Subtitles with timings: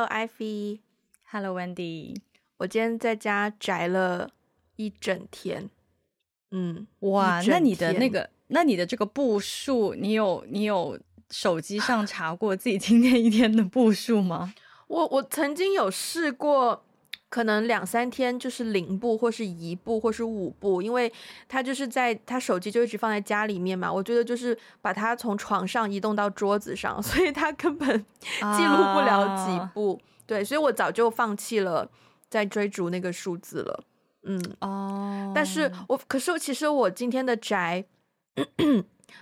[0.00, 0.78] Hello，Ivy。
[1.30, 2.16] Hello，Wendy。
[2.56, 4.30] 我今天在家宅了
[4.76, 5.68] 一整天。
[6.52, 10.98] 嗯，哇，那你的那个，那你的这个步数，你有你有
[11.30, 14.54] 手机上查过自己今天一天的步数吗？
[14.86, 16.82] 我我曾经有试过。
[17.30, 21.10] 可能两三天就是零步，或是一步，或是五步，因为
[21.48, 23.90] 他就是在他手机就一直放在家里面嘛。
[23.90, 29.94] 我觉得就是把他从床上移动到桌子上， 所以他根本记录不了几步。
[29.94, 31.88] 啊、对，所以我早就放弃了
[32.28, 33.84] 在追逐那个数字了。
[34.24, 37.84] 嗯哦，但是我可是其实我今天的宅，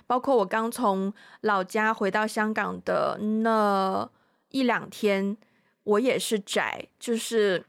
[0.07, 4.09] 包括我刚从老家回到香港的那
[4.49, 5.37] 一两天，
[5.83, 7.67] 我也是宅，就是。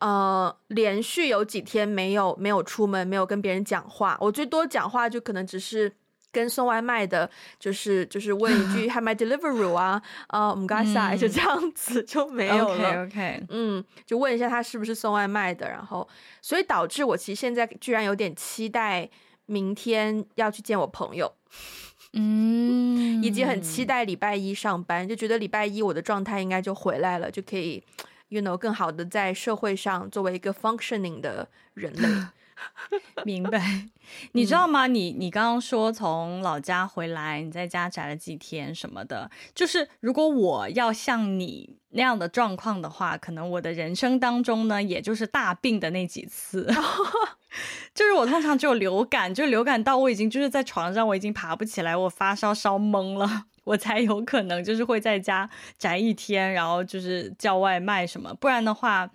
[0.00, 4.16] 呃，连续有几天没有没有出门，没有跟别人讲话。
[4.20, 5.90] 我最多讲话就可能只是
[6.30, 13.04] 跟送外卖的，就是就是问一句 “Have my delivery 啊”，啊，唔该晒，就这样子 就没有了。
[13.04, 16.06] OK OK，嗯，就问一下他是不是送外卖的，然后
[16.42, 19.08] 所以导致我其实现在居然有点期待
[19.46, 21.32] 明天要去见我朋友，
[22.12, 27.82] 嗯，以及很期待礼拜一上班，就觉得礼拜一我的状态应该就回来了，就可以。
[28.28, 32.08] You know，更好的在社会上作为一个 functioning 的人类，
[33.24, 33.88] 明白？
[34.32, 34.88] 你知道吗？
[34.88, 46.66] 你你刚刚说从老家回来，你在家宅了几天什么的，就是如果我要像你那样的状况的话，可能我的人生当中呢，也就是大病的那几次，
[47.94, 53.44] 就是我通常只有流感，就流感到我已经就是在床上，我已经爬不起来，我发烧烧懵了。
[53.66, 59.10] 我才有可能就是会在家宅一天，然后就是叫外卖什么，不然的话，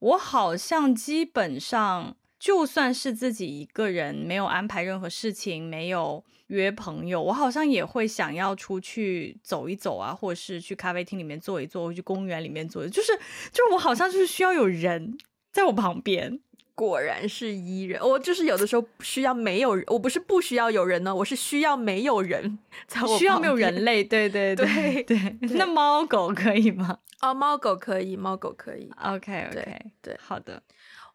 [0.00, 13.12] 我好像基本上就算是自己一个人，没有安排任何事情，没有约朋友，我好像也会想要出去走一走啊，或者是去咖啡厅里面坐一坐，或去公园里面坐，就是
[13.52, 15.16] 就是我好像就是需要有人
[15.52, 16.40] 在我旁边。
[16.74, 22.58] 果然是伊人，我就是有的时候需要没有人，我不是不需要有人呢，我是需要没有人
[22.88, 25.56] 才我，需要没有人类，对 对对对，对，对。
[25.56, 26.98] 那猫狗可以吗？
[27.20, 28.90] 哦，猫狗可以，猫狗可以。
[29.02, 30.62] OK OK，对，好的。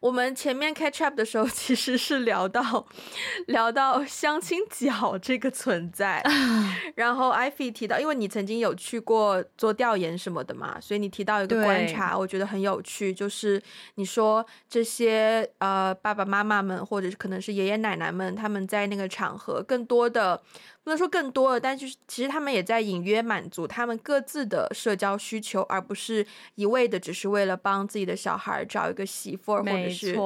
[0.00, 2.86] 我们前面 catch up 的时候， 其实是聊到
[3.46, 6.22] 聊到相亲角这个存在，
[6.96, 13.62] 然后 Ivy 提到，因为你曾经有去过做调研什么的嘛，所以你提到一个观察，我觉得很有趣，就是
[13.96, 20.40] 你说这些呃爸爸妈妈们，或者是可能是爷爷奶奶们，他们在那个场合更多的。
[20.90, 30.18] 不能说更多了，但就是其实他们也在隐约满足他们各自的社交需求，而不是一味的只是为了帮自己的小孩找一个媳妇儿，或者是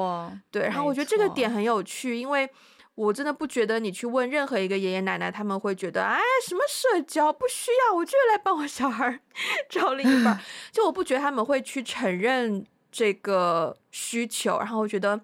[0.50, 0.62] 对。
[0.62, 2.48] 然后我觉得这个点很有趣，因为
[2.94, 9.20] 我真的不觉得你去问任何一个爷爷奶奶，他们会觉得哎，什么社交不需要，我就来帮我小孩
[9.68, 10.40] 找另一半。
[10.72, 15.20] 就我不觉得他们会去承认这个需求，然后我觉得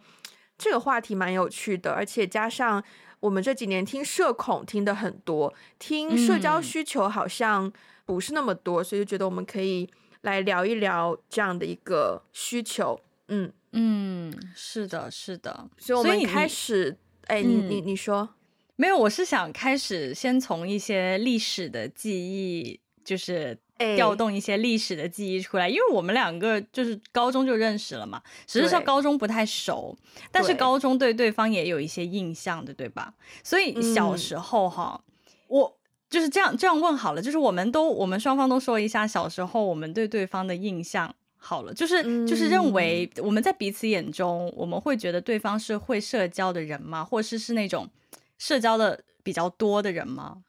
[0.58, 2.84] 这个话题蛮有趣的，而且加上。
[3.20, 7.72] 我们这几年听社恐听的很多，听社交需求好像
[8.04, 9.88] 不是那么多，嗯，所以就觉得我们可以
[10.22, 13.00] 来聊一聊这样的一个需求。
[13.28, 15.68] 嗯嗯，是的，是的。
[15.78, 18.28] 所以我们开始，哎，你你你说，
[18.76, 23.58] 没有，我是想开始先从一些历史的记忆，就是。
[23.96, 29.96] 调动一些历史的记忆出来，因为我们两个就是高中就认识了嘛，只是说高中不太熟，
[30.30, 33.14] 但是高中对对方也有一些印象的，对吧？
[33.42, 35.12] 所以小时候哈，嗯、
[35.48, 35.78] 我
[36.10, 47.02] 就是这样这样问好了，就是我们都我们双方都说一下小时候我们对对方的印象好了，就是、嗯、就是认为我们在彼此眼中，我们会觉得对方是会社交的人吗？
[47.02, 47.88] 或是是那种
[48.36, 50.42] 社交的比较多的人吗？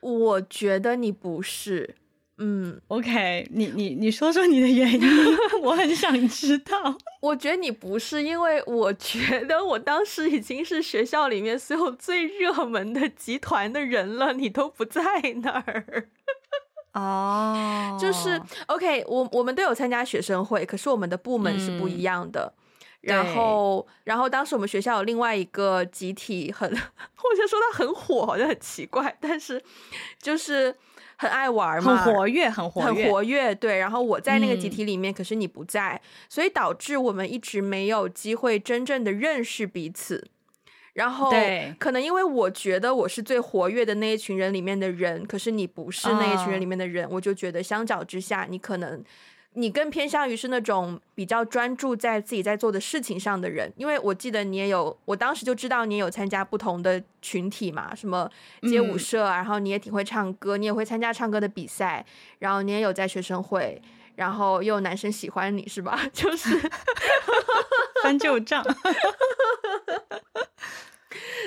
[0.00, 1.94] 我觉得你不是。
[2.38, 5.00] 嗯，OK，你你你说说你的原因，
[5.62, 6.98] 我很想知道。
[7.22, 15.02] 我觉得你不是，因为我觉得我当时已经是学校里面所有最热门的集团的人了，你都不在
[15.42, 16.08] 那儿。
[16.92, 22.52] 哦、oh.，就是 OK，我我们都有参加学生会，可是我们的部门是不一样的。
[23.02, 29.62] 嗯、然后，然后当时我们学校有另外一个集体很，很 我就说他很火，好像很奇怪，但是
[30.20, 30.76] 就是。
[31.16, 33.54] 很爱玩嘛，很活跃，很活跃，很活跃。
[33.54, 40.28] 对，然后我在那个集体里面，嗯，可是你不在，所以导致我们一直没有机会真正的认识彼此。
[40.94, 49.04] 然后，对，可能因为我觉得我是最活跃的那一群人里面的人，可是你不是那一群人里面的人，哦，我就觉得相较之下，你可能。
[49.58, 58.30] 你更偏向于是那种比较专注在自己在做的事情上的人，因为我记得你也有，我当时就知道你也有参加不同的群体嘛，什么
[58.68, 62.04] 街舞社啊，然后你也挺会唱歌，你也会参加唱歌的比赛，
[62.38, 63.80] 然后你也有在学生会，
[64.16, 65.98] 然后又有男生喜欢你是吧？
[66.12, 66.50] 就是
[68.04, 68.62] 翻旧账。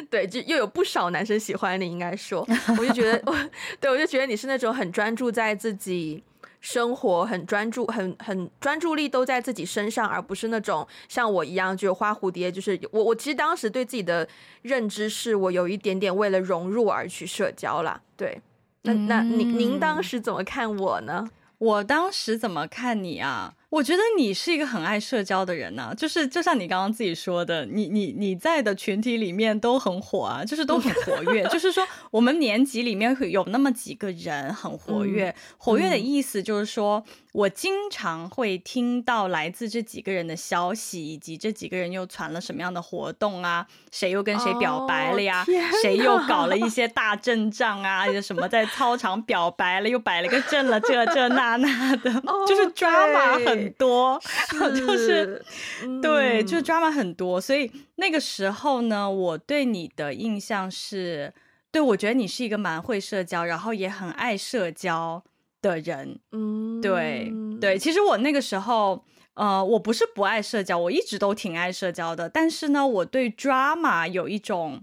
[0.09, 2.43] 对，就又有不少男生喜欢你，应该说，
[2.79, 3.37] 我就觉得我，
[3.79, 6.23] 对，我就觉得你是那种很专注在自己
[6.59, 12.51] 生活，很专注，很很专注力都在自己身上，而不是那种像我一样就花蝴蝶。
[12.51, 14.27] 就是我，我其实当时对自己的
[14.61, 18.01] 认知是我有一点点为了融入而去社交啦。
[18.17, 18.41] 对，
[18.81, 21.29] 那那您您当时怎么看我呢？
[21.57, 23.53] 我当时怎么看你啊？
[23.69, 31.43] 我觉得你是一个很爱社交的人呐、啊，就是就像你刚刚自己说的，你你你在的群体里面都很火啊，就是都很活跃。
[31.49, 37.03] 就是说，我们年级里面会有那么几个人很活跃，嗯、活跃的意思就是说。
[37.31, 43.67] 我经常会听到来自这几个人的消息，以及这几个人又传了什么样的活动啊？
[43.91, 45.45] 谁又跟谁表白了呀？
[45.47, 48.11] 哦、谁又搞了一些大阵仗啊？
[48.19, 55.43] 什么在操场表白了，又摆了个阵了，这这那那的，哦、就是 drama 很多，是 就是、
[55.83, 57.41] 嗯、对，就是 drama 很多。
[57.41, 61.33] 所以那个时候呢，我对你的印象是，
[61.71, 65.23] 对，我觉得你是一个蛮会社交，然后也很爱社交。
[65.61, 67.29] 的人，嗯，对
[67.59, 69.03] 对，其实我那个时候，
[69.33, 72.29] 呃，我不是不爱社交，我一直都挺爱社交的。
[72.29, 74.81] 但是呢，我对 drama 有一种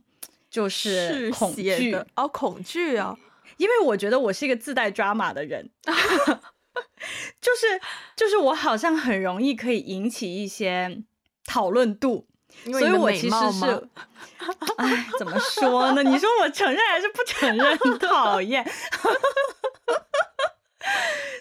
[0.50, 3.16] 就是恐惧哦，恐惧啊，
[3.56, 5.70] 因为我觉得我是一个自带 drama 的人，
[7.40, 7.80] 就是
[8.16, 11.02] 就是我好像很容易可以引起一些
[11.44, 12.26] 讨论度，
[12.64, 13.88] 所以我其实是，
[14.76, 16.02] 哎，怎么说呢？
[16.02, 17.78] 你说我承认还是不承认？
[17.98, 18.64] 讨厌。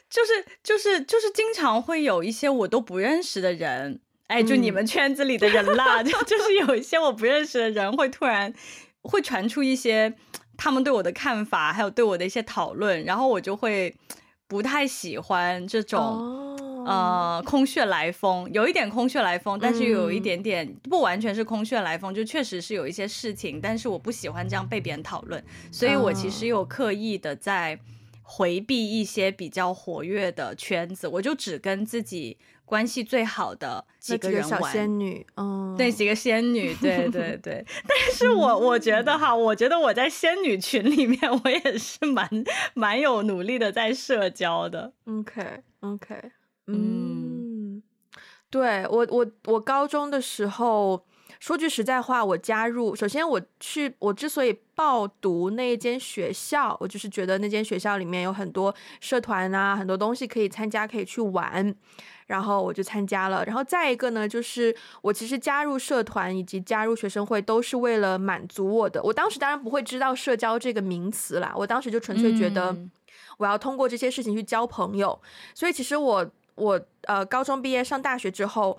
[0.10, 8.54] 就是就是就是经常会有一些我都不认识的人，哎，就你们圈子里的人啦，就、嗯、就是有一些我不认识的人会突然
[9.02, 10.16] 会传出一些
[10.56, 13.94] 他们对我的看法，还有对我的一些讨论，然后我就会
[14.47, 27.80] 不太喜欢这种、哦、呃空穴来风，有一点空穴来风，但是又有一点点不完全是空穴来风，就确实是有一些事情，但是我不喜欢这样被别人讨论，所以我其实有刻意的在。
[28.27, 32.36] 回避一些比较活跃的圈子，我就只跟自己
[32.66, 34.62] 关系最好的几个人玩。
[34.62, 37.66] 小仙女，嗯，那，几个仙女，对 对对。
[37.88, 42.30] 但是我我觉得哈，我觉得我在仙女群里面，我也是蛮
[42.74, 44.92] 蛮有努力的在社交的。
[45.06, 46.32] OK OK，
[46.68, 47.84] 嗯，
[48.50, 51.06] 对我我我高中的时候。
[51.40, 61.74] 说句实在话，我加入，首先我去，我之所以报读那一间学校，我就是觉得那间学校里面有很多社团啊，很多东西可以参加，可以去玩，
[62.28, 63.44] 然后我就参加了。
[63.46, 69.02] 然后再一个呢，就是我其实加入社团以及加入学生会都是为了满足我的。
[69.04, 72.76] 我当时当然不会知道社交这个名词啦，我当时就纯粹觉得
[73.38, 75.20] 我要通过这些事情去交朋友。
[75.22, 78.78] 嗯、所以其实我我呃高中毕业上大学之后。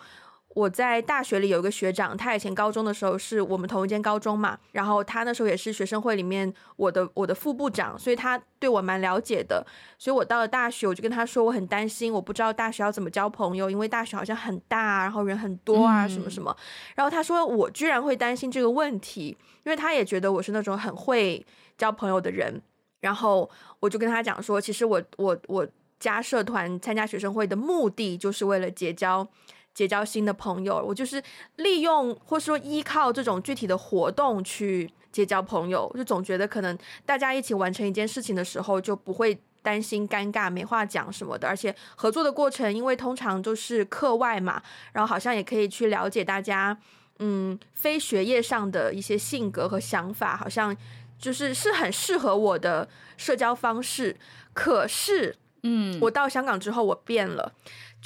[0.57, 9.63] 我在大学里有一个学长，他以前高中的时候是我们同一间高中嘛，然后他那时候也是学生会里面我的我的副部长，所以他对我蛮了解的。
[9.99, 16.57] 所以我到了大学，我就跟他说我很担心，我不知道大学要怎么交朋友，因为大学好像很大，然后人很多啊，什么什么。
[16.95, 21.45] 然后他说我居然会担心这个问题，因为他也觉得我是那种很会
[21.77, 22.63] 交朋友的人。
[23.01, 25.69] 然后我就跟他讲说，其实我我我
[26.01, 29.29] 加社团参加学生会的目的就是为了结交。
[29.77, 31.23] 结交新的朋友，我就是
[31.57, 44.63] 利用或是说依靠这种具体的活动去结交朋友，就总觉得可能大家一起完成一件事情的时候，就不会担心尴尬没话讲什么的，而且合作的过程，因为通常都是课外嘛，
[44.95, 46.75] 然后好像也可以去了解大家，
[47.19, 50.75] 嗯，非学业上的一些性格和想法，好像
[51.19, 54.17] 就是是很适合我的社交方式。
[54.55, 57.53] 可是，嗯，我到香港之后，我变了。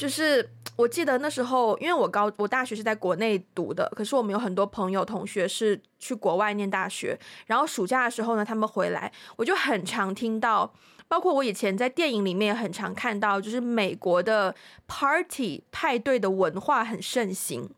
[0.01, 10.73] 就是我记得那时候，因为我高我大学是在国内读的，可是我们有很多朋友同学是去国外念大学，然后暑假的时候呢，他们回来，我就很常听到，
[11.07, 14.55] 包括我以前在电影里面也很常看到，就是美国的
[14.87, 17.69] party 派对的文化很盛行，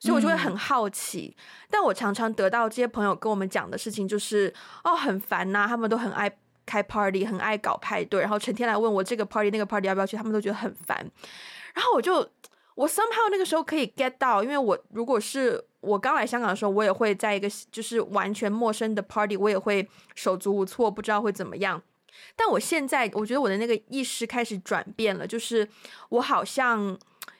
[0.00, 1.36] 所以我就会很好奇。
[1.36, 4.50] 嗯、但我常常得到这些朋友跟我们讲的事情就是，
[4.82, 11.06] 哦，很烦呐、啊，他们都很爱开 party，很爱搞派对，然后成天来问我这个 party 那个 party 要不要去，他们都觉得很烦。
[11.76, 12.26] 然后我就，
[12.74, 21.80] 我 somehow 那个时候可以 get 到，因为我如果是我刚来香港的时候，我也会在一个就是完全陌生的 party，我也会手足无措，不知道会怎么样。
[22.34, 25.68] 但我现在我觉得我的那个意识开始转变了，就是
[26.08, 26.98] 我好像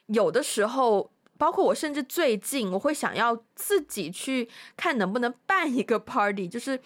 [0.09, 6.79] 有的时候包括我，甚至最近我会想要自己去看能不能办一个 party，就是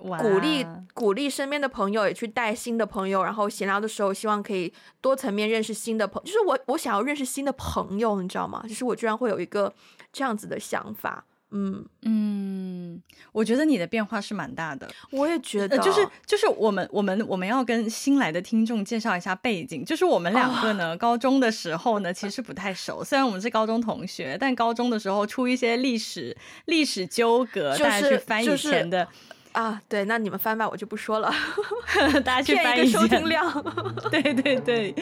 [0.00, 8.64] 鼓励鼓励身边的朋友也去带新的朋友，然后闲聊的时候希望可以多层面认识新的朋友，就是我我想要认识新的朋友，你知道吗？
[8.68, 9.72] 就是我居然会有一个
[10.12, 11.24] 这样子的想法。
[11.52, 13.02] 嗯嗯，
[13.32, 14.88] 我觉得你的变化是蛮大的。
[15.10, 19.84] 我也觉得，就是就是我们我们我们要跟新来的听众介绍一下背景。
[19.84, 23.02] 就是我们两个呢， 哦、高中的时候呢，其实不太熟。
[23.02, 29.18] 虽然我们是高中同学，但高中的时候出一些历史历史纠葛，就是、大家去翻以前的、就是、
[29.52, 29.82] 啊。
[29.88, 31.32] 对，那你们翻吧，我就不说了。
[32.24, 33.50] 大家去翻一个收听量。
[34.10, 34.94] 对对对。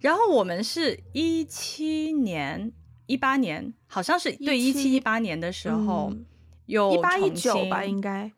[0.00, 2.72] 然后我们是一七年。
[3.08, 6.26] 一八年好像是对一七一八年的时候，嗯、
[6.66, 8.32] 有一八一九吧，应该。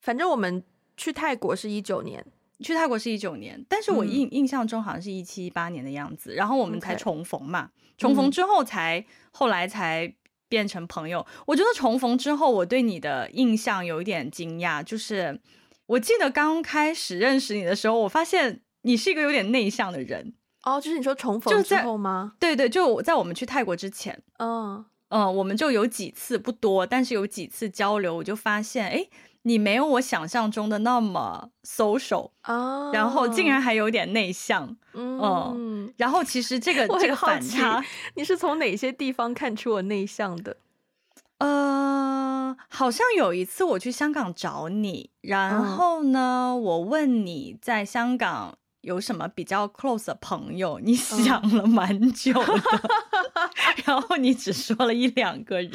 [0.00, 0.64] 反正我们
[0.96, 2.26] 去泰国是一九年，
[2.58, 6.34] 去泰国是一九年，但是我印、嗯、印象中好像是一七一八年的样子。
[6.34, 10.12] 然后我们才重逢嘛.重逢之后才、嗯、后来才
[10.48, 11.26] 变成朋友。
[11.46, 15.40] 我觉得重逢之后，我对你的印象有一点惊讶，就是
[15.86, 20.34] 我记得刚开始认识你的时候，我发现你是一个有点内向的人。
[20.64, 22.32] 哦，就是你说重逢之后吗？
[22.40, 29.06] 对对，就在我们去泰国之前，嗯嗯，我们就有几次不多，但是有几次交流，我就发现，哎，
[29.46, 37.80] 你没有我想象中的那么 social 啊，然后竟然还有点内向，嗯，嗯，然后其实这个 这个反差，
[38.16, 40.56] 你是从哪些地方看出我内向的？
[41.38, 48.58] 呃，好像有一次我去香港找你，然后呢，嗯、我问你在香港。
[48.82, 50.78] 有什么比较 close 的朋友？
[50.80, 52.44] 你想了蛮久的，
[53.34, 53.50] 嗯、
[53.84, 55.72] 然后你只说了一两个人。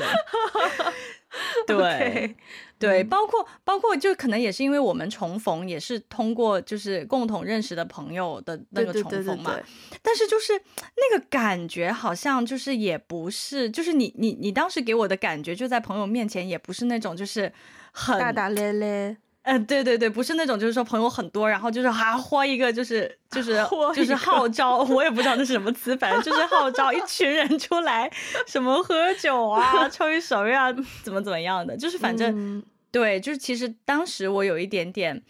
[1.67, 2.35] 对
[2.77, 9.59] 对，包括包括，就可能也是因为我们重逢，也是通过就是共同认识的朋友的那个重逢嘛。
[10.01, 17.51] 但是就是那个感觉，好像就是也不是，就是你你你当时给我的感觉，就在朋友面前也不是那种就是
[17.91, 19.17] 很大大咧咧。
[19.43, 23.53] 嗯、呃，对对对，不是那种，就是说朋友很多，然后就是还豁一个，就是就 是
[23.95, 28.11] 就是号召，我也不知道那是什么词，反正就是号召一群人出来，
[28.45, 30.71] 什么喝酒啊、吹水啊，
[31.03, 35.21] 怎么怎么样的，就是反正、嗯、对，就是其实当时我有一点点，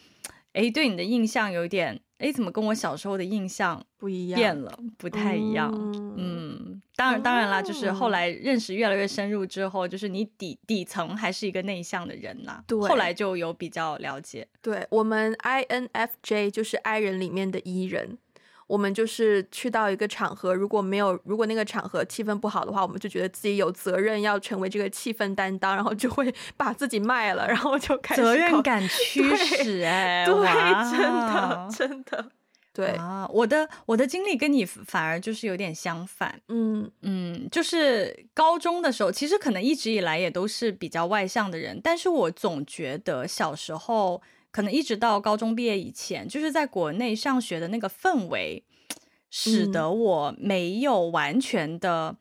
[0.53, 1.99] 哎，对你的印象有一点。
[2.21, 4.39] 哎，怎么跟我小时候的印象不一样？
[4.39, 5.71] 变了，不太一样。
[5.73, 12.63] 嗯，嗯，当然，当然啦，就是后来认识越来越深入之后，就是你底底层还是一个内向的人啦。
[12.67, 14.47] 对，后来就有比较了解。
[14.61, 18.17] 对，我们 INFJ 就是 I 人里面的 E 人。
[18.71, 30.33] 我们就是去到一个场合，如果没有，如果那个场合气氛不好的话，我们就觉得自己有责任要成为这个气氛担当，然后就会 把自己卖了，然后就开始责任感 驱使，哎， 对，
[30.89, 32.31] 真的，真的，
[32.73, 44.21] 对啊，我的我的经历跟你反而就是有点相反，嗯嗯，就是高中的时候，其实可能一直以来也都是比较外向的人，但是我总觉得小时候。
[44.51, 48.63] 可能一直到高中毕业以前，就是在国内上学的那个氛围，
[49.29, 52.17] 使得我没有完全的，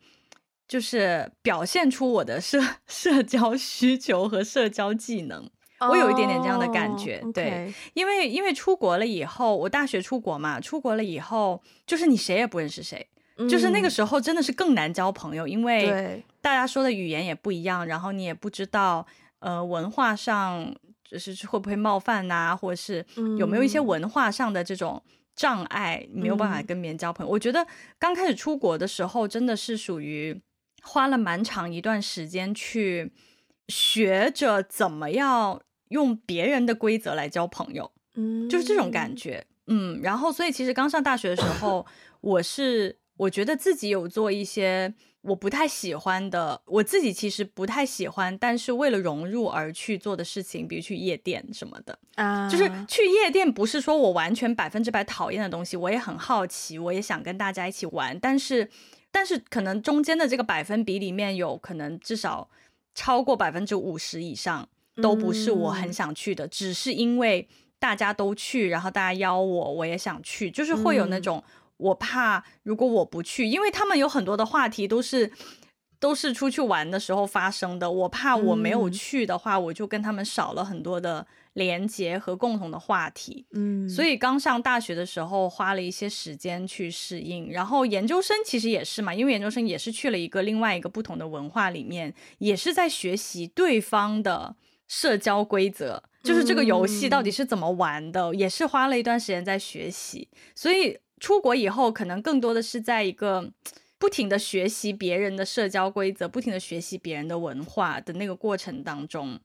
[0.65, 5.49] 就是表现出我的社 社交需求和社交技能。
[5.89, 13.07] 我有一点点这样的感觉，哦、对.因为因为出国了以后，我大学出国嘛，出国了以后，就是你谁也不认识谁，
[13.37, 19.05] 嗯、就是那个时候真的是更难交朋友，因为大家说的语言也不一样，然后你也不知道，
[19.39, 20.73] 呃，文化上。
[21.11, 23.05] 就是会不会冒犯呐、啊，或者是
[23.37, 25.03] 有没有一些文化上的这种
[25.35, 27.29] 障碍，嗯、没有办法跟别人交朋友。
[27.29, 27.67] 我觉得
[27.99, 30.41] 刚开始出国的时候，真的是属于
[30.81, 33.11] 花了蛮长一段时间去
[33.67, 39.99] 学着怎么样用别人的规则来交朋友，嗯，就是这种感觉，嗯。
[40.01, 41.85] 然后，所以其实刚上大学的时候，
[42.21, 44.93] 我是我觉得自己有做一些。
[45.21, 51.97] 我不太喜欢的，我自己其实不太喜欢，但是为了融入而去做的事情，比如去夜店什么的。
[52.15, 58.67] 啊，就是去夜店不是说我完全百分之百讨厌的东西，我也很好奇，我也想跟大家一起玩，但是，
[59.11, 62.49] 但是可能中间的这个百分比里面有可能至少
[62.95, 67.47] 超过百分之五十以上都不是我很想去的，嗯，只是因为
[67.77, 71.43] 大家都去，然后大家邀我，我也想去，就是会有那种。
[71.81, 75.31] 嗯我怕，如果我不去，因为他们有很多的话题都是
[75.99, 77.89] 都是出去玩的时候发生的。
[77.89, 83.47] 我怕我没有去的话，嗯、我就跟他们少了很多的连接和共同的话题。
[83.53, 94.55] 嗯，所以刚上大学的时候花了一些时间去适应，然后研究生其实也是嘛，因为研究生也是去了一个另外一个不同的文化里面，也是在学习对方的
[94.87, 100.99] 社交规则，就是这个游戏到底是怎么玩的，嗯、也是花了一段时间在学习，所以。
[101.21, 103.53] 出国以后，可能更多的是在一个
[103.99, 109.39] 不停的学习别人的社交规则，不停的学习别人的文化的那个过程当中，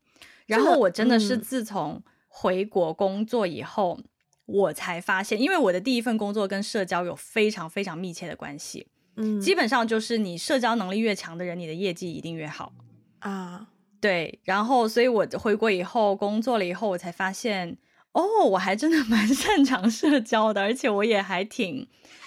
[0.47, 4.05] 然后我真的是自从回国工作以后，嗯、
[4.47, 8.89] 我才发现，因为我的第一份工作跟社交有非常非常密切的关系。
[9.17, 12.73] 嗯，基本上就是你社交能力越强的人，你的业绩一定越好
[13.19, 13.69] 啊。
[14.01, 17.77] 对，然后所以我回国以后工作了以后，我才发现，
[18.17, 21.87] 哦，我还真的蛮 擅长社交的，而且我也还挺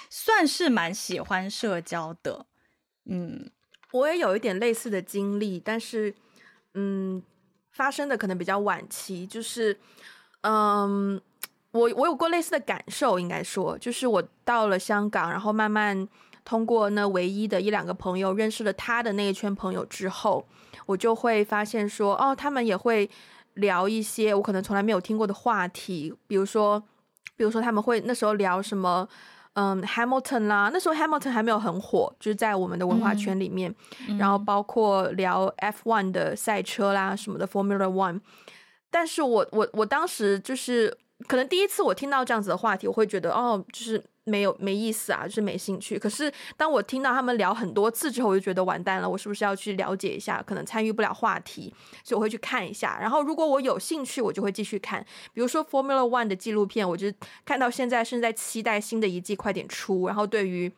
[0.09, 2.45] 算是蛮喜欢社交的。
[3.05, 3.49] 嗯，
[3.91, 6.13] 我也有一点类似的经历，但是
[6.75, 7.23] 嗯，
[7.71, 9.79] 发生的可能比较晚期，就是
[10.41, 11.19] 嗯，
[11.71, 16.07] 我我有过类似的感受，应该说，就是我到了香港，然后慢慢。
[16.45, 20.47] 通过那唯一的一两个朋友认识了他的那一圈朋友之后，
[20.87, 23.07] 我就会发现说，哦，他们也会
[23.55, 26.81] 聊一些我可能从来没有听过的话题，比如说，
[27.35, 29.07] 比如说他们会那时候聊什么，
[29.53, 33.73] 嗯，Hamilton 啦，那时候 Hamilton 还没有很火，就是在我们的文化圈里面，
[34.07, 38.21] 嗯、然后包括聊 F1 的赛车啦什么的 Formula One，
[38.89, 40.95] 但是我我我当时就是
[41.27, 44.03] 可能第一次我听到这样子的话题，我会觉得哦，就是。
[44.25, 45.97] 没有没意思啊，就是没兴趣。
[45.97, 50.39] 可是当我听到他们聊很多次之后，我就觉得完蛋了，我是不是要去了解一下？
[50.45, 51.73] 可能参与不了话题，
[52.03, 52.99] 所以我会去看一下。
[53.01, 55.03] 然后如果我有兴趣，我就会继续看。
[55.33, 57.11] 比如说 Formula One 的纪录片，我就
[57.43, 60.05] 看到现在是在期待新的一季快点出。
[60.05, 60.71] 然后对于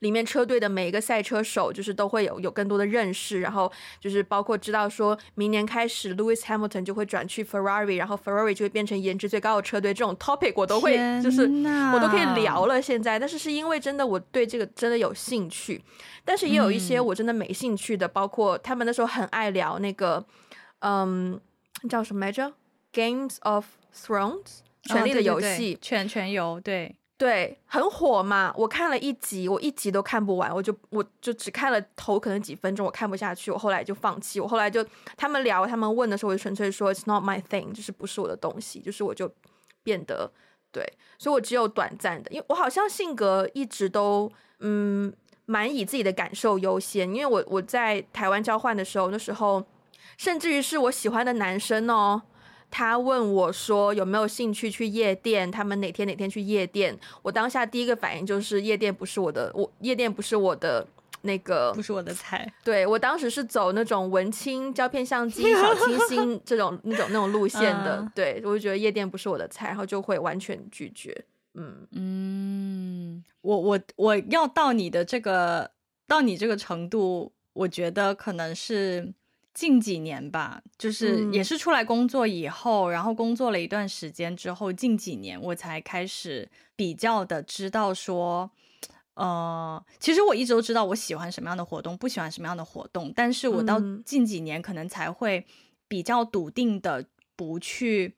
[0.00, 3.70] 里面车队的每一个赛车手，就是都会有有更多的认识，然后
[4.00, 9.92] 就是包括知道说明年开始，Lewis Hamilton 就会转去 Ferrari，然后 Ferrari 就会变成颜值最高的车队。
[9.94, 12.80] 这种 topic 我都会，就是我都可以聊了。
[12.80, 15.82] 现在，但是是因为真的我对这个真的有兴趣，
[16.24, 20.24] 但是也有一些我真的没兴趣的，嗯、包括他们那时候很爱聊那个，
[20.80, 21.40] 嗯，
[21.88, 22.52] 叫什么来着
[22.92, 26.94] ？Games of Thrones，权力的游戏，权权游，对。
[27.18, 28.54] 对，很火嘛。
[28.56, 34.38] 我看了一集，我一集都看不完，我就我就只看了头可能几分钟，我看不下去，我后来就放弃。
[34.38, 39.28] 我后来就他们聊，他们问的时候，我就纯粹说 It's not my thing，就是不是我的东西，就是我就
[39.82, 40.30] 变得
[40.70, 40.84] 对，
[41.18, 45.12] 所以我只有短暂的，因为我好像性格一直都嗯
[45.46, 49.66] 蛮以自己的感受优先，因为我我在台湾交换的时候，那时候
[50.16, 52.22] 甚至于是我喜欢的男生哦。
[52.70, 55.50] 他问我说：“有没有兴趣去夜店？
[55.50, 60.86] 他们哪天哪天去夜店？”我当下第一个反应就是夜店不是我的，我夜店不是我的
[61.22, 62.46] 那个，不是我的菜。
[62.62, 67.96] 对，我当时是走那种文青胶片相机、小清新这种那种那种路线的。
[67.96, 71.24] 嗯、对，我就觉得夜店不是我的菜，然后就会完全拒绝。
[71.54, 75.70] 嗯嗯，我我我要到你的这个
[76.06, 79.12] 到你这个程度，我觉得可能是。
[79.58, 88.48] 近几年吧，就是也是出来工作以后，嗯、然后工作了一段时间之后，近几年我才开始比较的知道说，
[89.14, 95.44] 呃，其实我一直都知道我喜欢什么样的活动，不喜欢什么样的活动，但是我到近几年可能才会
[95.88, 98.14] 比较笃定的不去，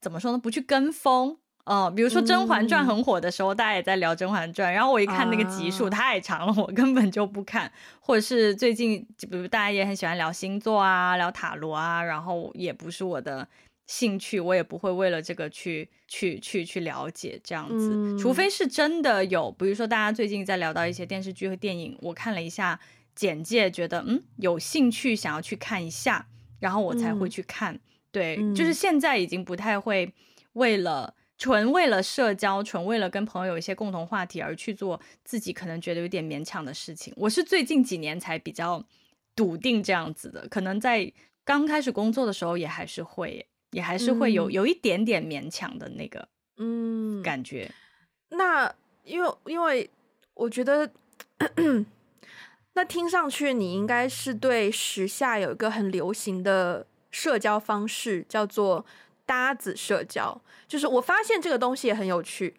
[0.00, 1.38] 怎么说呢，不去跟风。
[1.64, 7.70] 哦，比如说《甄嬛传》很火的时候，嗯、大家也在聊《甄嬛传》，然后我一看那个集数太长了，啊、我根本就不看。
[8.00, 13.46] 或者是最近，比如大家也很喜欢聊星座啊，聊塔罗啊，然后也不是我的
[13.86, 17.92] 兴趣，我也不会为了这个去去去去了解这样子。
[17.94, 22.80] 嗯、除非是真的有，比如说大家最近在聊到一些电视剧和电影，我看了一下
[23.14, 26.26] 简介，觉得嗯有兴趣，想要去看一下，
[26.58, 27.74] 然后我才会去看。
[27.74, 30.12] 嗯、对，嗯、就是现在已经不太会
[30.54, 31.14] 为了。
[31.42, 38.80] 纯为了社交，纯为了跟朋友有一些共同话题而去做自己可能觉得有点勉强的事情，我是最近几年才比较
[39.34, 40.46] 笃定这样子的。
[40.46, 41.12] 可能在
[41.44, 46.28] 刚开始工作的时候，也还是会，也还是会有、嗯、有一点点勉强的那个
[46.58, 47.68] 嗯感觉。
[48.28, 49.90] 那因为因为
[50.34, 50.88] 我觉得，
[52.74, 58.86] 那听上去你应该是对时下有一个很流行的社交方式，叫做。
[59.24, 62.56] 搭子社交，就是我发现这个东西也很有趣。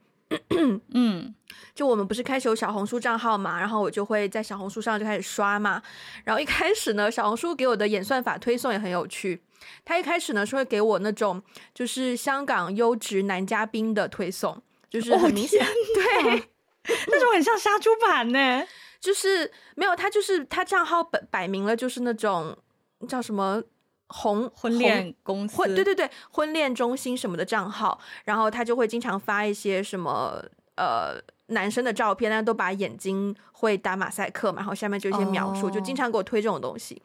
[0.50, 1.36] 嗯，
[1.76, 5.80] 就我们不是开始有小红书账号嘛，然后我就会在小红书上就开始刷嘛。
[6.24, 9.44] 然后一开始呢，小红书给我的演算法推送也很有趣。
[9.86, 11.42] 他一开始呢是会给我那种
[11.74, 16.50] 就是香港优质男嘉宾的推送，就是很明显，哦、对，
[17.08, 18.64] 那种很像杀猪盘呢。
[19.00, 22.58] 就是没有他，就是他账号摆摆明了就是那种
[23.08, 23.62] 叫什么。
[24.08, 30.44] 红婚恋公司，婚对对对，婚恋中心什么的账号，然后他就会经常发一些什么
[30.76, 35.74] 呃男生的照片，但都把眼睛会打马赛克嘛，然后下面就一些描述，oh.
[35.74, 37.02] 就经常给我推这种东西，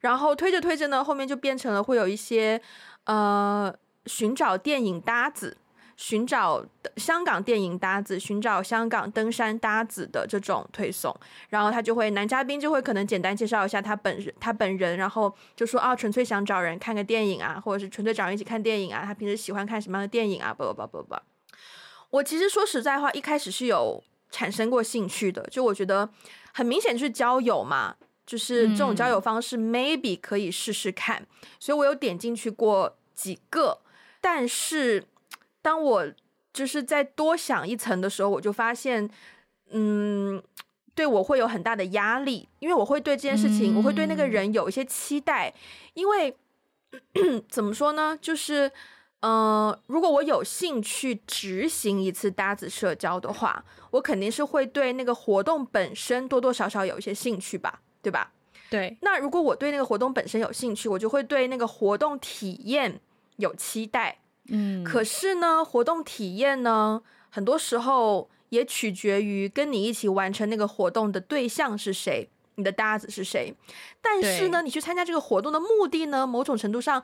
[0.00, 2.60] 然后推着推着呢，后面就变成了会有一些
[3.04, 3.74] 呃
[4.06, 5.56] 寻找电影搭子，
[5.96, 6.64] 寻找
[6.96, 11.14] 香港电影搭子、寻找香港登山搭子的这种推送，
[11.48, 21.16] 然后他就会男嘉宾就会可能简单介绍一下他本人，他本人，然后就说啊，纯粹想找人看个电影啊，或者是纯粹找人一起看电影啊，他平时喜欢看什么样的电影啊，不不不不不。
[22.10, 26.08] 我其实说实在话，一开始是有产生过兴趣的，就我觉得
[26.52, 27.96] 很明显就是交友嘛。
[28.26, 33.82] 就是这种交友方式，maybe 可以试试看，嗯，所以我有点进去过几个，
[34.18, 35.04] 但是
[35.64, 36.06] 当我
[36.52, 39.08] 就是再多想一层的时候，我就发现，
[39.70, 40.42] 嗯，
[40.94, 45.54] 对我会有很大的压力，因为我会对这件事情，嗯，我会对那个人有一些期待，
[45.94, 46.36] 因为
[47.48, 48.70] 怎么说呢，就是，
[49.20, 57.80] 嗯，呃，如果我有兴趣执行一次搭子社交的话，我肯定是会对那个活动本身多多少少有一些兴趣吧。
[58.04, 58.30] 对吧？
[58.68, 58.94] 对。
[59.00, 63.00] 那如果我对那个活动本身有兴趣，我就会对那个活动体验
[63.36, 64.18] 有期待。
[64.48, 64.84] 嗯。
[64.84, 73.54] 可是呢，活动体验呢，很多时候也取决于跟你一起完成那个活动的对象是谁，你的搭子是谁。
[74.00, 77.02] 但是呢，你去参加这个活动的目的呢，某种程度上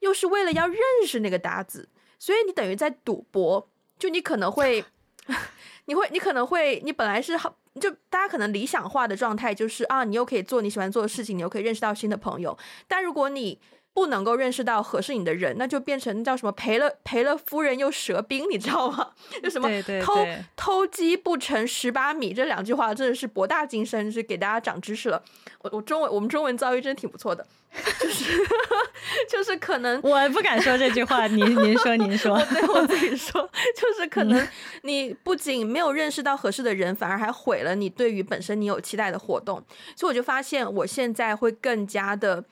[0.00, 3.68] 又是为了要认识那个搭子，所以你等于在赌博。
[3.98, 4.84] 就你可能会，
[5.86, 7.56] 你会，你可能会，你本来是好。
[7.80, 12.58] 就大家可能理想化的状态就是啊，你又可以做你喜欢做的事情，你又可以认识到新的朋友。
[12.86, 13.58] 但如果你
[13.94, 19.10] 不能够认识到合适你的人，那就变成叫什么赔了赔了夫人又折兵，你知道吗？
[19.42, 19.68] 就什么
[20.02, 20.26] 偷
[20.56, 25.22] 偷鸡不成蚀把米，这两句话真的是博大精深，是给大家长知识了。
[25.60, 27.46] 我我中文我们中文造诣真的挺不错的，
[28.00, 28.46] 就是
[29.28, 33.42] 就是可能我不敢说这句话，您您说您说， 我对我自己说，
[33.76, 34.48] 就是可能
[34.82, 39.62] 你不仅没有认识到合适的人，反而还毁了你对于本身你有期待的活动。
[39.94, 42.42] 所以我就发现，我现在会更加的。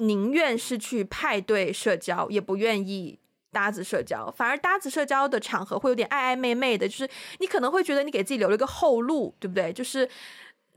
[0.00, 3.18] 宁愿是去派对社交，也不愿意
[3.52, 4.30] 搭子社交。
[4.30, 7.08] 反而搭子社交的场合会有点暧暧昧昧的，就是
[7.38, 9.72] 你可能会觉得你给自己留了一个后路，对不对？
[9.72, 10.08] 就是，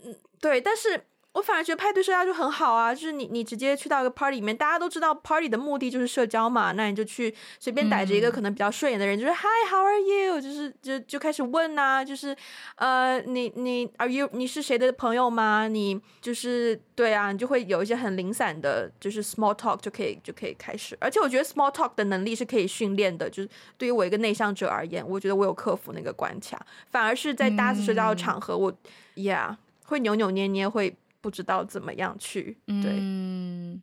[0.05, 1.05] 嗯，对，但是。
[1.33, 12.37] 我反而觉得派对社交就很好啊，就是你你直接去到一个 party 里面，大家都知道 party 的目的就是社交嘛，那你就去随便逮着一个可能比较顺眼的人，嗯、就是 Hi how are you，就是就就开始问啊，就是
[12.75, 15.67] 呃你你 Are you 你是谁的朋友吗？
[15.67, 20.95] 你就是对啊，你就会有一些很零散的，就是 small talk 就可以就可以开始。
[21.01, 26.63] 而且我觉得 small talk 的能力是可以训练的，就是对于我一个内向者而言，我觉得我有克服那个关卡。
[26.91, 28.73] 反而是在搭子社交的场合，嗯、我
[29.15, 29.55] Yeah
[29.87, 30.95] 会扭扭捏捏会。
[31.23, 33.81] 不知道怎么样去，对，嗯，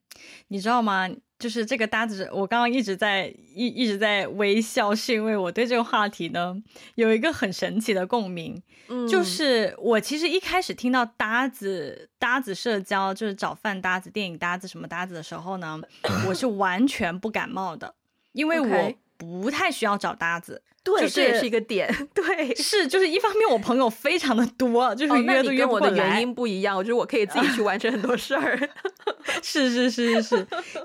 [0.49, 1.09] 你知道吗？
[1.39, 6.55] 就是这个搭子，我刚刚一直在一一直在微笑，是因为我对这个话题呢
[6.97, 8.63] 有一个很神奇的共鸣。
[8.89, 15.81] 嗯，就是我其实一开始听到搭子搭子社交，就是找饭搭子、电影搭子什么搭子的时候呢，
[16.29, 17.95] 我是完全不感冒的，
[18.33, 20.63] 因为我不太需要找搭子。
[20.83, 21.95] 对，就是、这也是一个点。
[22.15, 25.89] 对，是就是一方面，我朋友非常的多，就是约都约不过来。
[25.89, 28.59] 哦、我的原因不一样，我觉得我可以自己去完成很多事儿。
[29.45, 30.37] 是是是是是，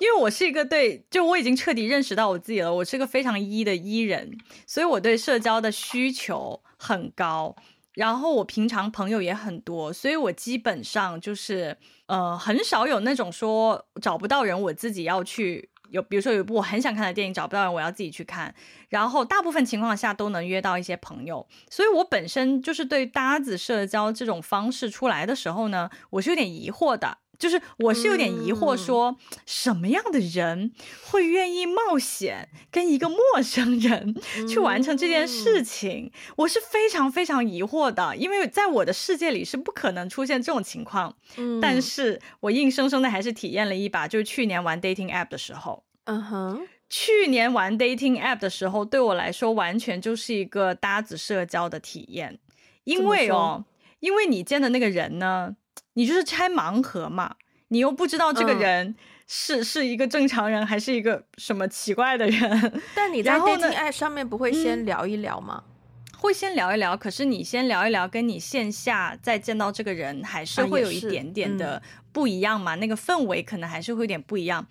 [0.02, 4.30] 因为我是一个对，就我已经彻底认识到我自己了，我是个非常 E 的 E 人，
[4.68, 7.56] 所以我对社交的需求很高。
[7.94, 15.70] 然后我平常朋友也很多，所以我基本上就是呃很少有那种说找不到人，我自己要去。
[15.90, 18.54] 有，比如说有一部我很想看的电影，找不到人，我要自己去看。
[18.90, 27.18] 然后大部分情况下都能约到一些朋友，所以我本身就是对搭子社交这种方式出来的时候呢，我是有点疑惑的。
[27.38, 30.72] 就是我是有点疑惑，说什么样的人
[31.06, 34.16] 会愿意冒险跟一个陌生人
[34.48, 36.12] 去完成这件事情？
[36.38, 41.16] 我是非常非常疑惑的，因为在我的世界里是不可能出现这种情况。
[41.62, 52.40] 但是我硬生生的还是体验了一把，就是去年玩 dating app 的时候，嗯哼，去年玩 dating app 的时候，对我来说完全就是一个搭子社交的体验，
[52.86, 53.66] 因为哦，
[54.00, 55.56] 因为你见的那个人呢。
[55.96, 57.36] 你就是拆盲盒嘛，
[57.70, 58.96] 你又不知道这个人
[59.28, 62.82] 是、嗯、是一个正常人还是一个什么奇怪的人。
[62.94, 65.64] 但你在 dating app 上面不会先聊一聊吗？
[65.66, 71.82] 嗯、会先聊一聊，可是你先聊一聊，跟你线下再见到这个人还是会有一点点的
[72.12, 74.68] 不一样嘛，啊嗯、那个氛围可能还是会有点不一样。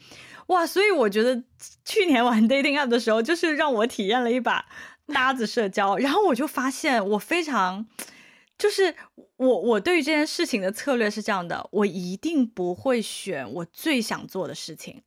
[0.49, 1.43] 哇，所以我觉得
[1.85, 4.67] 去年玩 dating app 的时候，就是让我体验了一把
[5.07, 7.87] 搭子社交，然后我就发现我非常。
[8.57, 8.95] 就是
[9.37, 15.03] 我，我对于这件事情的策略是这样的：我一定不会选我最想做的事情，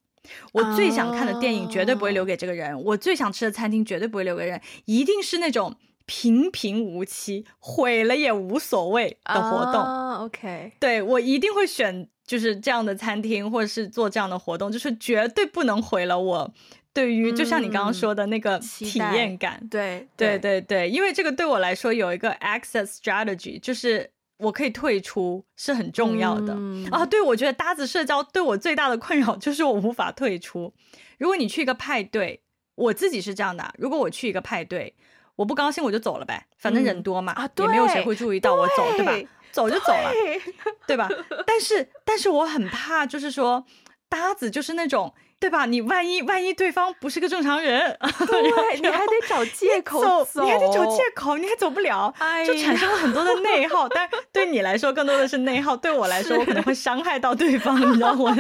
[0.52, 9.82] 我最想看的电影绝对不会留给这个人，我最想吃的餐厅绝对不会留给人，一定是那种平平无奇，毁了也无所谓的活动。
[9.82, 16.54] Uh, OK，对，我一定会选就是这样的餐厅，或者是做这样的活动，就是绝对不能毁了我
[16.94, 19.66] 对于、嗯、就像你刚刚说的那个体验感。
[19.70, 27.06] 对对对对，因为这个对我来说有一个 access strategy，就是我可以退出是很重要的、嗯、啊。
[27.06, 30.74] 对，我觉得搭子社交对我最大的困扰 就是我无法退出。
[31.18, 32.44] 如果你去一个派对，
[32.76, 34.96] 我自己是这样的，如果我去一个派对。
[35.38, 39.30] 我不高兴我就走了呗，反正人多嘛，嗯啊、也没有谁会注意到我走，对，对吧？
[39.52, 40.42] 走就走了，对，
[40.88, 41.08] 对吧？
[41.46, 43.64] 但是，但是我很怕，就是说
[44.10, 45.66] 搭子就是那种，对吧？
[45.66, 47.98] 你万一万一对方不是个正常人，
[48.28, 53.88] 对，你还得找借口走，你还得找借口，你还走不了，哎、就产生了很多的内耗。
[53.94, 58.36] 但对你来说更多的是内耗，对我来说我可能会伤害到对方， 你知道我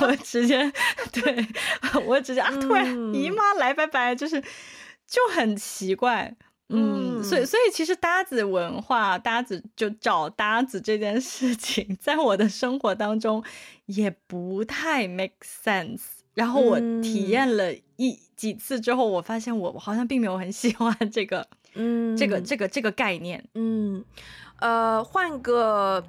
[0.00, 0.72] 我直接
[1.12, 1.46] 对
[2.06, 4.42] 我直接啊，突然姨妈来拜拜，就是。
[5.10, 6.32] 就很奇怪，
[6.68, 13.42] 嗯，嗯，所以所以其实搭子文化，搭子就找搭子这件事情，在我的生活当中
[13.86, 16.19] 也不太 make sense。
[16.34, 24.04] 然后我体验了一、嗯、几次之后，我发现我我好像并没有很喜欢这个， 嗯，这个这个这个概念，嗯，
[24.60, 26.02] 呃，换个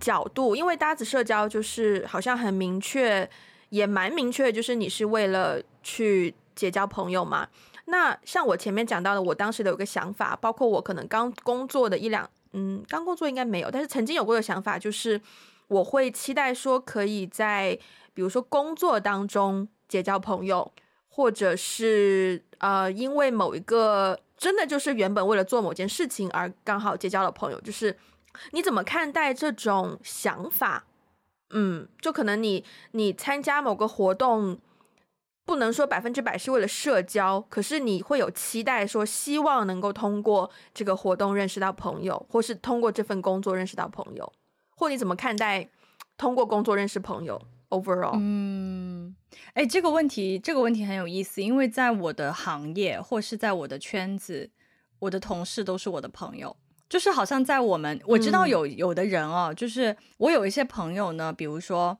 [0.00, 3.28] 角度，因为搭子社交就是好像很明确，
[3.70, 7.48] 也蛮明确，就是你是为了去结交朋友嘛。
[7.88, 15.20] 那像我前面讲到的，我当时的有个想法，包括我可能刚工作的一两，嗯，刚工作应该没有，但是曾经有过的想法就是，
[15.68, 17.78] 我会期待说可以在
[18.16, 20.72] 比如说工作当中结交朋友，
[21.08, 27.94] 或者是呃，因为某一个真的就是原本为了做某件事情而刚好结交了朋友，就是
[28.52, 30.86] 你怎么看待这种想法？
[31.50, 34.58] 嗯，就可能你你参加某个活动。
[35.48, 44.32] 不能说百分之百是为了社交，可是你会有期待，说希望能够通过这个活动认识到朋友，或是通过这份工作认识到朋友，
[44.76, 45.70] 或你怎么看待
[46.16, 49.14] 通过工作认识朋友？Overall，嗯，
[49.54, 54.50] 哎，这个问题，这个问题很有意思，因为在我的行业或是在我的圈子，
[55.00, 56.56] 我的同事都是我的朋友，
[56.88, 61.98] 就是好像在我们，我知道有有的人哦，就是我有一些朋友呢，比如说。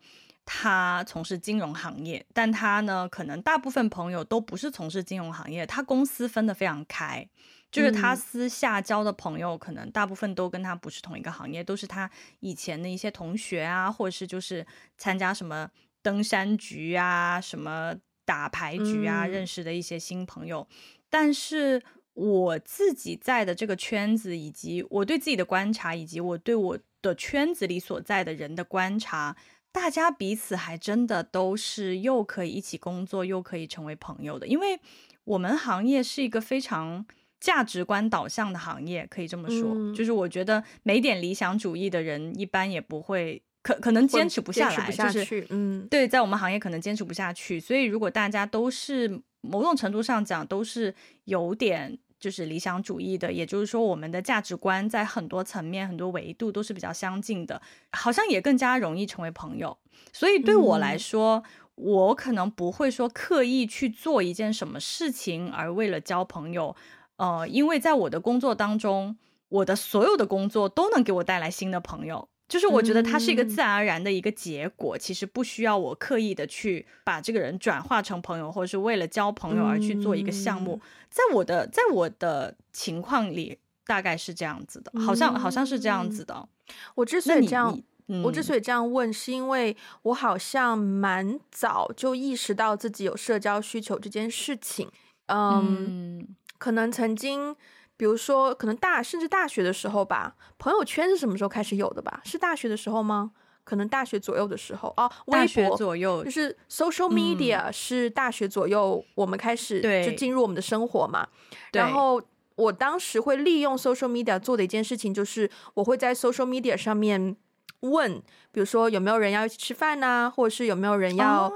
[0.48, 5.66] 他从事金融行业，但他呢，可能大部分朋友都不是从事金融行业。
[5.66, 7.28] 他公司分得非常开，
[7.72, 14.64] 就是他私下交的朋友，可能大部分都跟他不是同一个行业，都是他以前的一些同学啊，或者是就是
[14.96, 15.68] 参加什么
[16.00, 17.92] 登山局啊、什么
[18.24, 20.66] 打牌局啊认识的一些新朋友。
[21.11, 21.82] 但是
[22.14, 29.37] 我自己在的这个圈子，以及我对自己的观察，以及我对我的圈子里所在的人的观察。
[29.77, 34.81] 大家彼此还真的都是又可以一起工作，又可以成为朋友的，因为
[35.25, 37.05] 我们行业是一个非常
[37.39, 39.75] 价值观导向的行业，可以这么说。
[39.75, 47.61] 嗯、就是我觉得没点理想主义的人，一般也不会可可能坚持不下来，下就是嗯，对，在我们行业可能坚持不下去。
[47.61, 51.99] 所以如果大家都是某种程度上讲都是有点。
[52.18, 57.61] 就是理想主义的，也就是说，我们的价值观在很多层面、很多维度都是比较相近的，
[57.92, 59.76] 好像也更加容易成为朋友。
[60.12, 66.74] 所以对我来说，嗯、我可能不会说刻意去做一件什么事情，而为了交朋友。
[67.16, 69.16] 呃，因为在我的工作当中，
[69.48, 72.29] 我的所有的工作都能给我带来新的朋友。
[72.48, 80.80] 就是我觉得它是一个自然而然的一个结果，嗯、其实不需要我刻意的去把这个人转化成朋友，或者是为了交朋友而去做一个项目。
[80.80, 80.80] 嗯、
[81.11, 86.48] 在我的在我的情况里，大概是这样子的，好像、嗯、好像是这样子的。
[86.94, 94.88] 我之所以这样，嗯、我之所以这样问，是因为我好像蛮早就意识到自己有社交需求这件事情。
[95.26, 96.28] 嗯，嗯
[96.59, 97.56] 可能曾经。
[97.96, 102.20] 比如说，可能大甚至大学的时候吧，朋友圈是什么时候开始有的吧？
[102.24, 103.30] 是大学的时候吗？
[103.64, 111.26] 可能大学左右的时候哦，微博左右就是 social media、嗯、是大学左右，我们开始就进入我们的生活嘛。
[111.72, 112.22] 然后
[112.54, 117.35] 我当时会利用 social media 做的一件事情，就是我会在 social media 上面
[117.80, 121.52] 问，比如说有没有人要一起吃饭啊，或者是有没有人要、哦、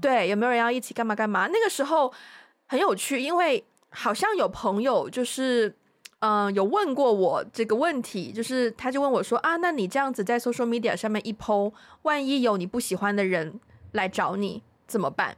[0.00, 1.48] 对，有没有人要一起干嘛干嘛？
[1.48, 2.10] 那个时候
[2.66, 3.62] 很有趣，因为。
[3.92, 5.68] 好像有朋友就是，
[6.20, 13.60] 嗯、呃，有问过我这个问题，就是他就问我说啊，那你这样子在 social media 上面一 po，万一有你不喜欢的人
[13.92, 15.36] 来找你怎么办？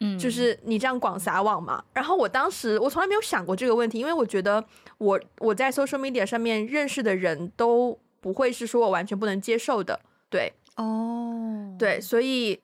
[0.00, 1.82] 嗯，就是你这样广撒网嘛。
[1.92, 4.64] 然后我当时我从来没有想过这个问题，因为我觉得
[4.98, 12.60] 我我在 social media 上面认识的人都不会是说我完全不能接受的，对，哦，对，所以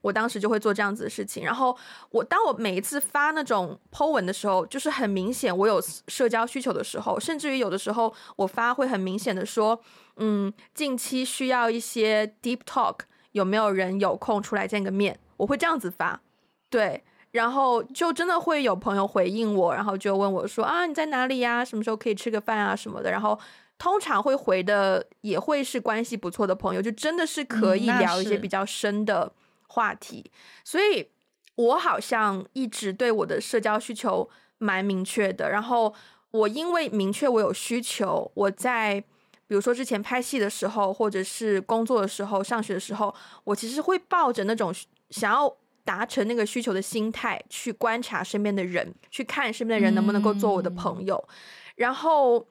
[0.00, 1.44] 我当时就会做这样子的事情。
[1.44, 1.76] 然后
[2.10, 9.80] 我当我每一次发那种 po 文的时候，就是很明显我有社交需求的时候，甚至于有的时候我发会很明显的说，
[10.16, 13.00] 嗯，近期需要一些 deep talk，
[13.32, 15.18] 有没有人有空出来见个面？
[15.36, 16.20] 我会这样子发，
[16.68, 21.64] 对，然后就真的会有朋友回应我，然后就问我说啊，你在哪里呀？
[21.64, 23.38] 什么时候可以吃个饭啊什么的，然后。
[23.76, 29.30] 通常会回的也会是关系不错的朋友，就真的是可以聊一些比较深的
[29.74, 30.22] 话题。
[30.24, 30.30] 嗯、
[30.64, 31.10] 所以，
[31.56, 35.50] 我好像一直对我的社交需求蛮明确的。
[35.50, 35.92] 然后，
[36.30, 39.00] 我因为明确我有需求，我在
[39.46, 44.72] 比如说之前拍戏的时候，或者是工作的时候、上学的时候，我其实会抱着那种
[45.10, 51.34] 想要达成那个需求的心态去观察身边的人，去看身边的人能不能够做我的朋友，嗯、
[51.76, 52.46] 然后。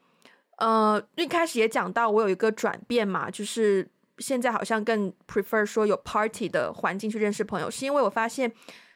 [0.57, 3.85] 呃，一开始也讲到我有一个转变嘛，就是
[4.23, 8.51] 现在好像更 prefer 说有 party 的环境去认识朋友，是因为我发现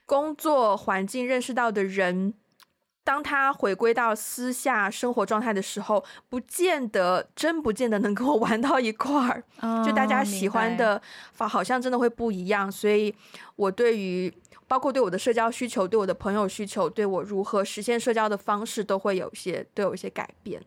[0.06, 2.34] 工作环境认识到的人，
[3.04, 9.44] 当他回归到私下生活状态的时候，不见得真不见得能跟我玩到一块儿，
[9.86, 11.02] 就大家喜欢的
[11.34, 13.13] 法好像真的会不一样，所以
[13.58, 14.34] 我对于
[14.68, 20.62] 包括对我的社交需求、对我的朋友需求、对我如何实现社交的方式，都会有一些都有一些改变。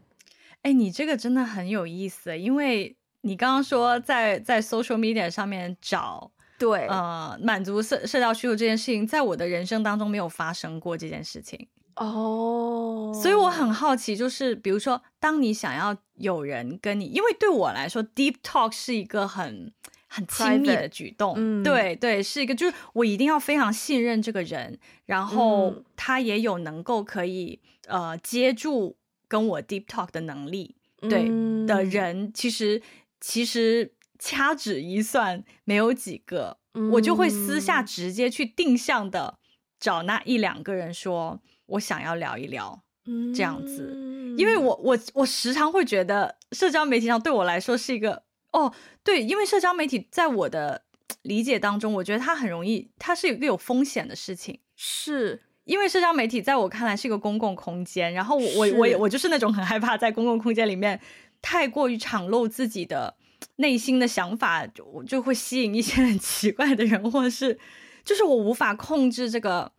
[0.62, 6.86] 哎，你这个真的很有意思，因为你刚刚说在在 social media 上面找对。
[6.86, 11.68] 呃满足社社交需求这件事情，在我的人生当中没有发生过这件事情。
[11.96, 19.72] 哦，所以我很好奇，就是比如说，当你想要有人跟你，因为对我来说，deep talk 是一个很
[20.08, 28.96] 很亲密的举动，嗯、对对，是一个就是我一定要非常信任这个人，然后他也有能够可以呃接住。
[29.28, 32.82] 跟我 deep talk 的能力，对、嗯、的人，其实
[33.20, 39.38] 其实掐指一算，没有几个，嗯、我就会私下直接去定向的
[39.78, 43.94] 找那一两个人说，我想要聊一聊，嗯、这样子，
[44.36, 48.72] 因为我我我时常会觉得社交媒体上对我来说是一个哦，
[49.04, 50.84] 对，因为社交媒体在我的
[51.22, 55.42] 理解当中，我觉得它很容易，它是一个有风险的事情，是。
[55.64, 60.98] 因为社交媒体在我看来是一个公共空间，然后我我我我就是那种很害怕在公共空间里面
[61.42, 63.16] 太过于敞露自己的
[63.56, 67.58] 内心的想法，就就会吸引一些很奇怪的人，或者是
[68.04, 69.72] 就是我无法控制这个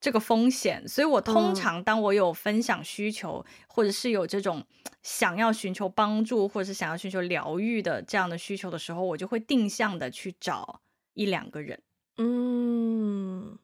[0.00, 4.64] 这个风险，所以我通常当我有分享需求，嗯、或者是有这种
[5.02, 10.80] 想要寻求帮助，或者是想要寻求疗愈的这样的需求的时候，我就会定向的去找
[11.14, 11.80] 一两个人，
[12.16, 13.58] 嗯。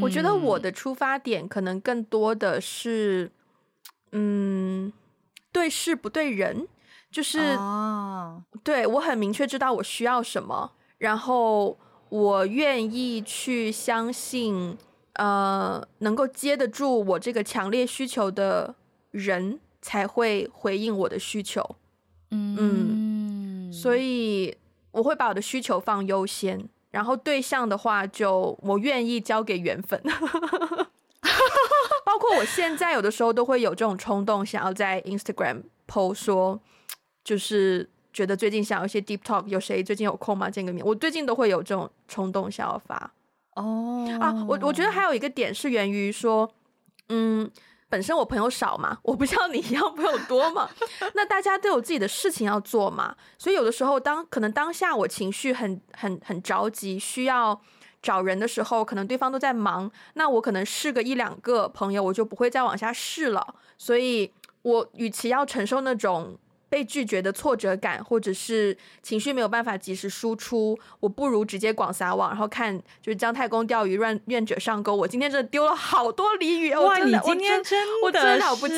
[0.00, 3.30] 我觉得我的出发点可能更多的是，
[4.10, 4.92] 嗯，
[5.52, 6.66] 对事不对人，
[7.10, 14.76] 就是，哦、对我很明确知道我需要什么，然后我愿意去相信，
[15.14, 18.74] 呃，能够接得住我这个强烈需求的
[19.10, 21.76] 人才会回应我的需求，
[22.30, 24.56] 嗯，嗯，所以
[24.92, 26.68] 我会把我的需求放优先。
[26.90, 30.02] 然后对象的话，就我愿意交给缘分。
[32.36, 36.60] 我现在有的时候都会有这种冲动，想要在 Instagram post 说，
[37.24, 40.48] 就是觉得最近想要一些 deep talk，有谁最近有空吗？
[40.50, 40.84] 见个面。
[40.84, 43.12] 我最近都会有这种冲动想要发。
[43.54, 44.22] 哦、oh.
[44.22, 46.52] 啊，我我觉得还有一个点是源于说，
[47.08, 47.50] 嗯。
[47.90, 50.70] 本身我朋友少嘛，我不像你一样朋友多嘛，
[51.14, 57.60] 那大家都有自己的事情要做嘛，所以有的时候当可能当下我情绪很很很着急，需要
[58.02, 64.32] 找人的时候，可能对方都在忙，那我可能试个一两个朋友，我就不会再往下试了，所以
[64.62, 66.38] 我与其要承受那种。
[66.70, 74.94] 被拒绝的挫折感，或者是情绪没有办法及时输出，我不如直接广撒网，然后看就是姜太公钓鱼，愿愿者上钩。
[74.94, 76.96] 我今天真的丢了好多鲤鱼，哇！
[76.98, 78.74] 你今天真的我真了不起，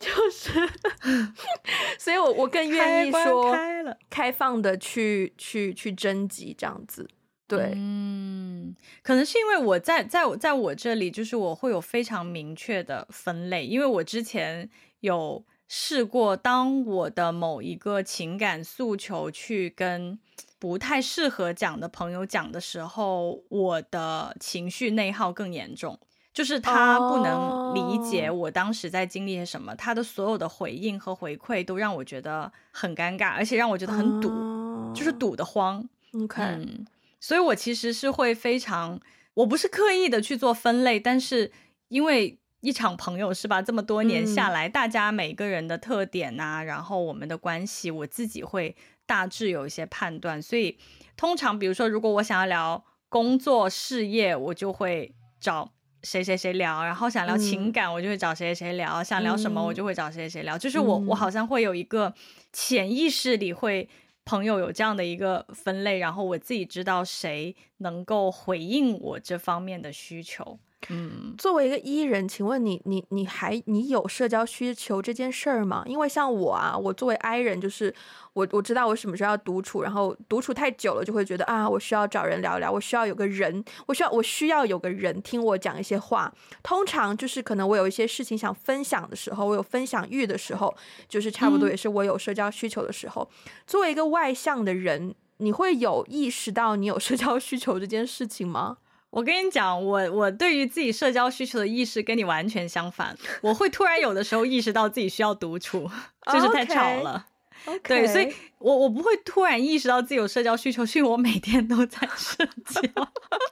[0.00, 0.68] 就是，
[2.00, 7.08] 所以我我更愿意说开，开放的去去去征集这样子。
[7.48, 14.68] 对，嗯，可能是因为我在在在我这里，就是我会有非常明确的分类，因为我之前
[15.00, 15.44] 有。
[15.68, 20.16] 试过，当我的某一个情感诉求去跟
[20.60, 25.98] 不太适合讲的朋友讲的时候，我的情绪内耗更严重。
[26.32, 29.80] 就是他不能理解我当时在经历些什么，oh.
[29.80, 34.94] 他的所有的回应和回馈都让我觉得很尴尬，而且让我觉得很堵，oh.
[34.94, 35.84] 就是堵得慌。
[36.12, 36.86] OK，嗯，
[37.20, 39.00] 所以我其实是会非常，
[39.34, 41.52] 我不是刻意的去做分类，但是
[41.88, 42.38] 因为。
[42.62, 43.62] 一场朋友是吧？
[43.62, 50.42] 这么多年下来，嗯、大家每个人的特点呐、啊，然后我们的关系，我自己会大致有一些判断。
[50.42, 50.76] 所以，
[51.16, 55.70] 通常比如说，如果我想要聊工作事业，我就会找
[56.02, 60.56] 谁谁谁聊，然后想聊情感，我就会找谁谁谁聊，嗯、想聊什么，我就会找谁谁谁聊。
[60.56, 62.12] 嗯、就是我，我好像会有一个
[62.52, 63.88] 潜意识里会
[64.26, 70.58] 朋友有这样的一个分类，然后我自己知道谁能够回应我这方面的需求。
[70.88, 75.82] 嗯，作为一个 E 人，请问你你你还你有社交需求这件事儿吗？
[75.86, 77.92] 因为像我啊，我作为 I 人，就是
[78.34, 86.32] 我我知道我什么时候要独处，然后独处太久了，就会觉得啊，我需要找人聊聊，我需要有个人，我需要我需要有个人听我讲一些话。
[86.62, 90.72] 通常就是可能我有一些事情想分享的时候，我有分享欲的时候，
[91.08, 93.28] 就是差不多也是我有社交需求的时候。
[93.46, 98.76] 嗯、作为一个外向的人，你会有意识到你有社交需求这件事情吗？
[99.16, 103.16] 我跟你讲，我我对于自己社交需求的意识跟你完全相反。
[103.40, 105.90] 我会突然有的时候意识到自己需要独处，
[106.30, 107.24] 就是太吵了。
[107.64, 107.80] Okay, okay.
[107.88, 113.08] 对，所以我我不会突然意识到自己有社交需求，是因为我每天都在社交，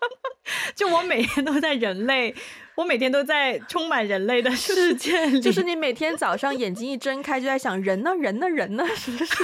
[0.76, 2.34] 就我每天都在人类，
[2.74, 5.40] 我每天都在充满人类的世界里。
[5.40, 9.34] 就是你每天早上眼睛一睁开，就在想人呢，人呢，人呢，是不是？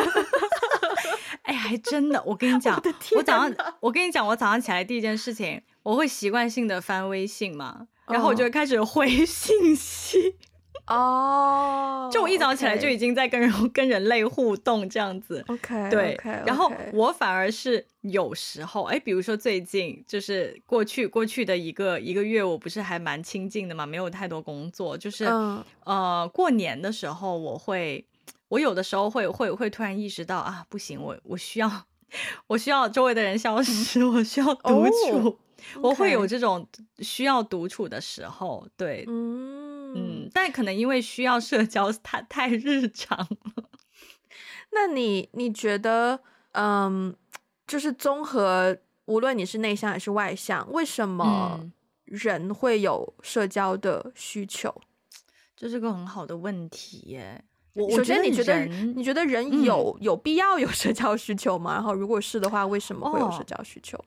[1.50, 5.60] 哎，还真的，我跟你 讲，我，我早上，我跟你讲，我早上起来第一件事情。
[5.82, 10.36] 我会习惯性的翻微信嘛，然后我就会开始回信息
[10.86, 12.08] 哦。
[12.12, 15.44] 就我一早起来就已经在跟人.跟人类互动这样子。
[15.48, 16.16] OK，对。
[16.16, 16.46] Okay, okay.
[16.46, 25.58] 然后我反而是有时候，哎，比如说最近就是过去过去的一个一个月，我不是还蛮清静的嘛，没有太多工作，就是、uh.
[25.84, 28.04] 呃过年的时候，我会
[28.50, 31.86] 我有的时候会会会突然意识到啊，不行，我我需要
[32.46, 35.22] 我需要周围的人消失，我需要独处。
[35.22, 35.36] Oh.
[35.82, 36.66] 我会有这种
[37.00, 43.64] 需要独处的时候，对，嗯嗯，但可能因为需要社交太太日常了。
[44.72, 46.20] 那你你觉得，
[46.52, 47.14] 嗯，
[47.66, 51.70] 就是综合，无论你是内向还是外向，为什么
[52.04, 54.74] 人会有社交的需求？
[54.80, 54.82] 嗯，
[55.54, 57.44] 这是个很好的问题耶。
[57.74, 61.74] 我首先，你觉得你觉得人有、嗯、有必要有社交需求吗？
[61.74, 63.96] 然后，如果是的话，为什么会有社交需求？
[63.98, 64.04] 哦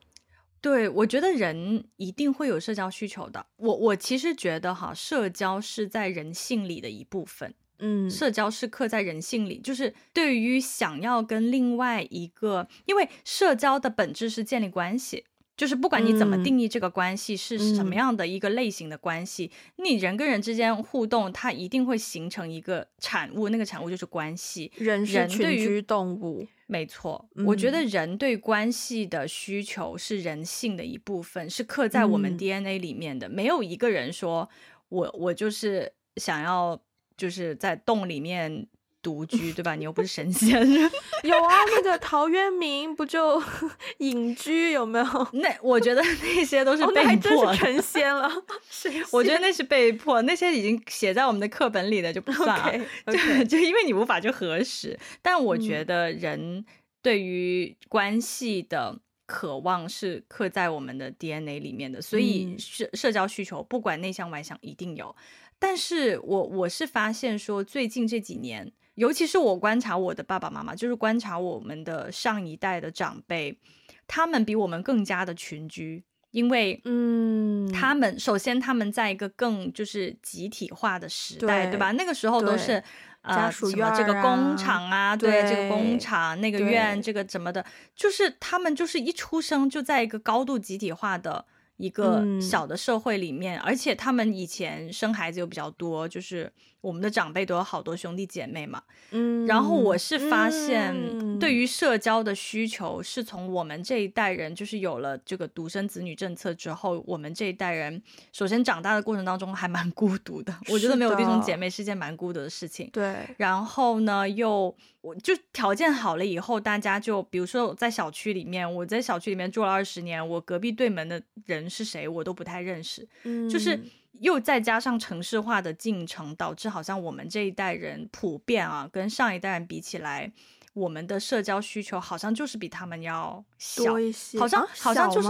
[0.60, 3.44] 对，我觉得人一定会有社交需求的。
[3.56, 7.52] 我我其实觉得哈，社交是在人性里的一部分。
[7.80, 15.26] 嗯，社交是刻在人性里，就是对于想要跟另外一个，因为社交的本质是建立关系。
[15.56, 24.72] 就是不管你怎么定义这个关系是什么样的一个类型的关系，嗯、你人跟人之间互动，它一定会形成一个产物，那个产物就是关系。
[24.76, 27.28] 人是群居动物，没错。
[27.36, 33.28] 嗯、我觉得人对关系的需求是人性的一部分，是刻在我们 DNA 里面的。
[33.28, 34.48] 嗯、没有一个人说
[34.88, 36.80] 我我就是想要
[37.16, 38.66] 就是在洞里面。
[39.04, 39.74] 独居对吧？
[39.74, 40.66] 你又不是神仙。
[41.22, 43.40] 有啊，那个陶渊明不就
[43.98, 45.28] 隐居有没有？
[45.34, 47.02] 那我觉得那些都是被迫。
[47.02, 48.30] 哦、还真是成仙了。
[48.70, 52.84] 仙我觉得那是被迫，那些已经写在我们的课本里的就不算了。
[53.04, 53.38] Okay, okay.
[53.44, 54.98] 就就因为你无法去核实。
[55.20, 56.64] 但我觉得人
[57.02, 65.14] 对于关系的渴望是刻在我们的 DNA 里面的，所以社社交需求不管内向外向一定有。
[65.58, 68.72] 但是我我是发现说最近这几年。
[68.94, 73.58] 尤其是我观察我的爸爸妈妈，就是观察我们的上一代的长辈，
[74.06, 81.90] 他们比我们更加的群居，因为嗯，他们首先他们在一个更就是集体化的时代，对，对吧？
[81.92, 82.80] 那个时候都是
[83.22, 87.66] 呃什么这个工厂啊，对，对这个工厂那个院这个怎么的，
[87.96, 91.44] 就是他们就是一出生就在一个高度集体化的
[91.78, 96.52] 一个小的社会里面，嗯、而且他们以前生孩子又比较多，就是。
[96.84, 112.90] 我们的长辈都有好多兄弟姐妹嘛，嗯，然后我是发现，对于社交的需求是从我们这一代人，就是有了这个独生子女政策之后，我们这一代人首先长大的过程当中还蛮孤独的，我觉得没有弟兄姐妹是件蛮孤独的事情。
[112.92, 123.80] 对，然后呢，又我就条件好了以后，大家就比如说在小区里面，我在小区里面住了二十年，我隔壁对门的人是谁我都不太认识，嗯，就是。
[124.20, 130.32] 又再加上城市化的进程，导致好像我们这一代人普遍啊，跟上一代人比起来，
[130.72, 135.28] 我们的社交需求好像就是比他们要小多一些，好像、啊、好像就是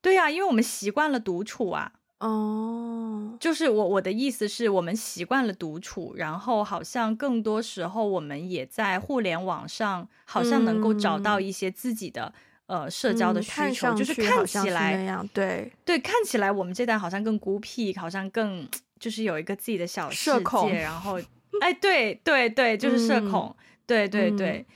[0.00, 1.92] 对呀、啊，因为我们习惯了独处啊。
[2.18, 12.32] 哦，就是我我的意思是我们习惯了独处，然后好像更多时候我们也在互联网上，好像能够找到一些自己的。
[12.66, 21.20] 呃，社交的需求、嗯、就是看起来那样，对对，看起来我们这代好像更孤僻，好像更就是有一个自己的小世界，然后，
[21.60, 24.66] 哎，对对对，就是社恐，嗯、对对对，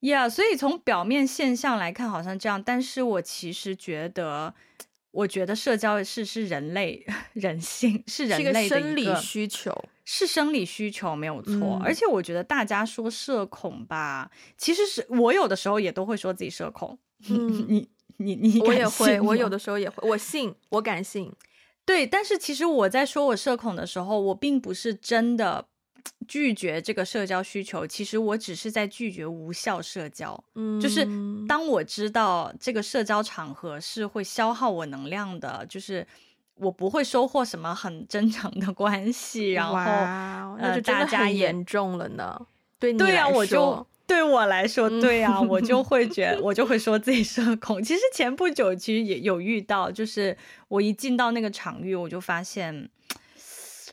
[0.00, 4.52] 呀、所以从表面现象来看好像这样，但是我其实觉得，
[5.12, 9.72] 我觉得社交是是人类 人性，是人类的生理需求，
[10.04, 11.52] 是生理需求没有错。
[11.52, 16.98] 嗯、而且我觉得大家说社恐吧，其实是我有的时候也都会说自己社恐。
[17.28, 17.88] 嗯，你
[18.18, 21.32] 你你，我也会，我有的时候也会，我信，我敢信。
[21.84, 25.66] 对，但是其实我在说我社恐的时候，我并不是真的。
[26.26, 30.42] 拒绝这个社交需求，其实我只是在拒绝无效社交。
[30.54, 31.06] 嗯，就是
[31.46, 36.06] 当我知道这个社交场合是会消耗我能量的，就是
[36.54, 39.52] 我不会收获什么很真诚的关系。
[39.52, 39.74] 然后，
[40.58, 42.40] 那就大家严重了呢。
[42.78, 47.80] 对你对呀、啊，我就对我来说，对呀、啊，我就会觉得， 我就会说自己社恐。
[47.80, 50.36] 其实前不久其实也有遇到，就是
[50.66, 52.90] 我一进到那个场域，我就发现。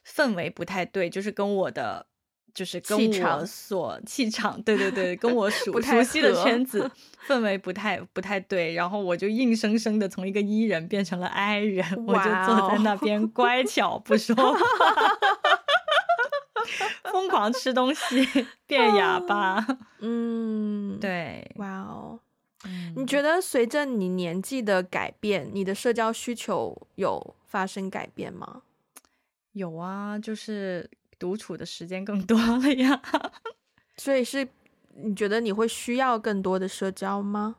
[0.08, 2.06] 氛围不太对，就是跟我的，
[2.54, 6.90] 就是跟我所气场，场，对对对，跟我 熟熟悉的圈子
[7.28, 14.58] 氛围不太不太对，然后我就硬生生的从一个 E 人变成了 I 人，我就坐在那边乖巧不说话，
[17.16, 18.28] 疯狂吃东西，
[18.68, 19.66] 变哑巴。
[20.00, 22.20] 嗯，对，哇哦，
[22.98, 28.64] 你觉得随着你年纪的改变，你的社交需求有发生改变吗？
[29.54, 33.02] 有啊，就是独处的时间更多了呀。
[33.96, 34.46] 所以是
[34.96, 37.56] 你觉得你会需要更多的社交吗？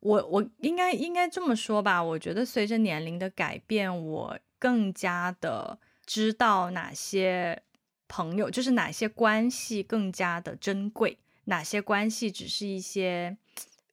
[0.00, 2.02] 我我应该应该这么说吧。
[2.02, 7.62] 我觉得随着年龄的改变，我更加的知道哪些
[8.08, 13.36] 朋友，就是哪些关系更加的珍贵，哪些关系只是一些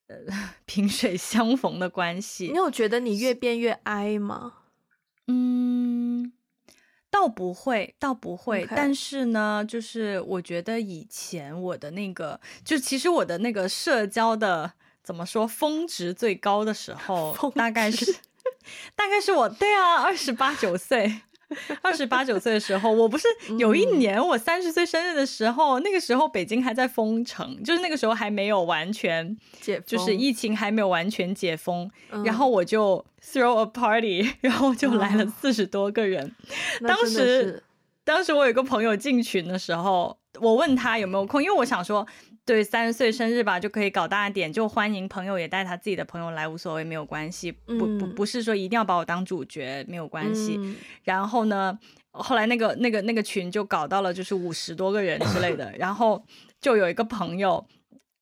[0.07, 0.15] 呃
[0.65, 2.47] 萍水相逢的关系。
[2.47, 4.53] 你有觉得你越变越 I 吗？
[5.27, 6.33] 嗯。
[7.09, 8.65] 倒不会，倒不会。
[8.69, 14.71] 但是呢，就是我觉得以前我的那个，就其实我的那个社交的
[15.03, 18.05] 怎么说，峰值最高的时候，大概是，
[18.95, 21.21] 大概是我对啊，二十八九岁。
[21.81, 23.27] 二十八九岁的时候，我不是
[23.57, 36.33] 有一年我三十岁生日的时候，嗯，那个时候北京还在封城，就是那个时候还没有完全解封，就是疫情还没有完全解封，嗯，然后我就 throw a party， 然后就来了四十多个人。
[36.81, 37.63] 嗯，当时，
[38.03, 42.07] 当时我有个朋友进群的时候，我问他有没有空，因为我想说。
[42.43, 47.51] 对，三十岁生日吧，就可以搞大一点，就欢迎朋友也带他自己的朋友来，无所谓，没有关系。
[47.51, 50.55] 不不不是说一定要把我当主角，没有关系。
[50.59, 51.77] 嗯、然后呢，
[52.11, 55.71] 后来那个那个那个群就搞到了，就是五十多个人之类的。
[55.77, 56.25] 然后
[56.59, 57.65] 就有一个朋友，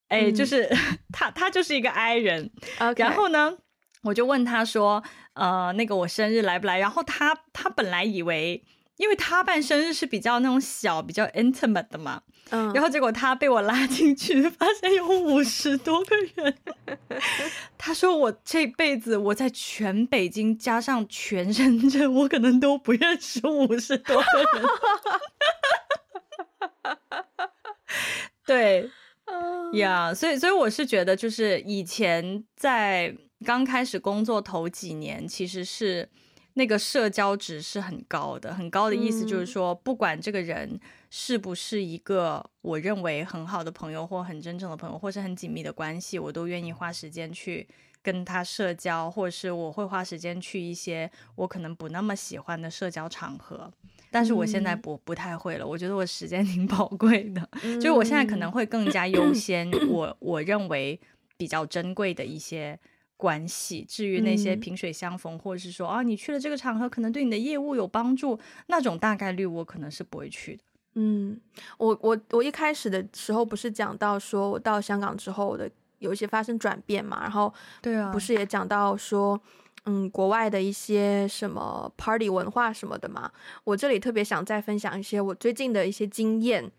[0.10, 0.78] 哎，就是、嗯、
[1.14, 2.52] 他他就是一个 I 人。
[2.98, 3.58] 然后呢，
[4.04, 5.02] 我就问他说，
[5.34, 6.78] 呃，那个我生日来不来？
[6.78, 8.64] 然后他他本来以为。
[9.00, 12.22] 因为他办生日是比较那种小、比较 intimate 的嘛，
[12.52, 16.58] 嗯，然后结果他被我拉进去，发现有五十多个人。
[17.78, 24.64] 他说：“我这辈子我在全北京加上全深圳，我可能都不认识五十多个人。
[28.46, 28.90] ”对，
[29.74, 36.10] 呀、yeah，所以所以我是觉得，就是以前在刚开始工作头几年，其实是。
[36.60, 40.78] 那个社交值是很高的，很高的意思就是说，不管这个人
[41.10, 47.66] 是不是一个我认为很好的朋友，或很真诚的朋友，或是很紧密的关系，我都愿意花时间去
[48.02, 53.72] 跟他社交，或者是我会花时间去一些我可能不那么喜欢的社交场合。
[54.12, 61.00] 但是我现在不不太会了，我觉得我时间 挺宝贵的，就是我现在可能会更加 优先我我认为
[61.38, 62.78] 比较珍贵的一些。
[63.20, 70.64] 关系，至于那些萍水相逢，嗯，或者是说啊，你去了这个场合，可能对你的业务有帮助，那种大概率我可能是不会去的。
[70.96, 71.38] 嗯，
[71.78, 79.38] 我我我一开始的时候不是讲到说我到香港之后我的有一些发生转变嘛，然后对啊，不是也讲到说
[79.84, 83.30] 嗯，国外的一些什么 party 文化什么的嘛，
[83.66, 86.72] 我这里特别想再分享一些我最近的一些经验。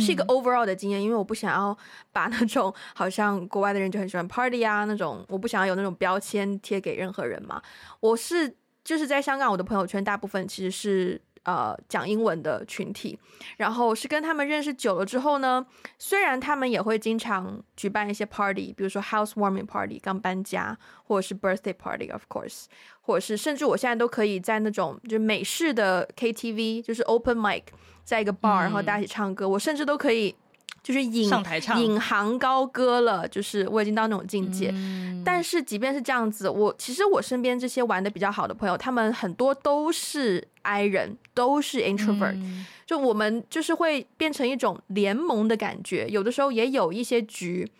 [0.00, 1.76] 是一个 overall 的经验，因为我不想要
[2.12, 7.62] 把那种好像国外的人就很喜欢 party 啊那种，我不想要有那种标签贴给任何人嘛。
[8.00, 13.18] 我是就是在香港，我的朋友圈大部分其实是呃讲英文的群体，
[13.56, 15.64] 然后是跟他们认识久了之后呢，
[15.98, 22.64] 虽然他们也会经常举办一些 party，比如说 housewarming party 刚搬家，或者是 birthday party of course，
[23.02, 27.62] 或者是甚至我现在都可以在那种就是美式的 KTV，就是 open mic。
[28.08, 30.34] 在一个 bar，然后大家一起唱歌，嗯，我甚至都可以，
[30.82, 35.22] 就是引上台唱，引吭高歌了，就是我已经到那种境界，嗯。
[35.22, 42.64] 但是即便是这样子，我其实我身边这些玩的比较好的朋友，他们很多都是 I 人，都是 introvert，嗯。
[42.86, 47.70] 就我们就是会变成一种联盟的感觉，有的时候也有一些局，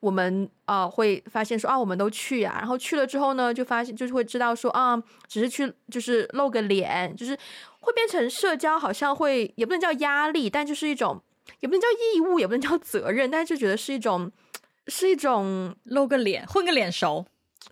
[0.00, 7.36] 我们啊、呃、会发现说啊，我们都去啊，然后去了之后呢，就发现就是会知道说啊，只是去就是露个脸，就是
[7.80, 11.20] 会变成社交，好像会也不能叫压力，但就是一种
[11.60, 14.30] 也不能叫义务，也不能叫责任，但是就觉得是一种
[14.86, 17.26] 是一种露个脸，混个脸熟，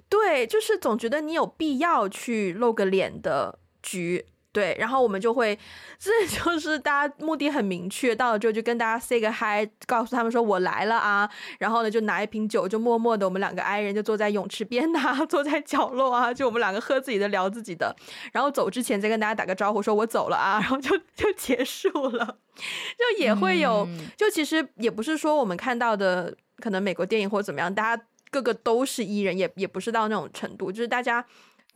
[0.08, 4.26] 对，就是总觉得你有必要去露个脸的局。
[4.56, 5.58] 对，然后我们就会，
[5.98, 11.28] 这 就是大家目的很明确，到了之后就跟大家 say 个 hi，告诉他们说我来了啊，
[11.58, 17.94] 然后呢就拿一瓶酒，就默默的我们两个 i 人就坐在泳池边呐， 坐在角落啊，就我们两个喝自己的聊自己的，
[18.32, 31.22] 然后走之前再跟大家打个招呼，说我走了啊， 然后就就结束了，就也会有，嗯、就其实也不是说我们看到的可能美国电影或者怎么样，大家个个都是 e 人，也也不是到那种程度，就是大家。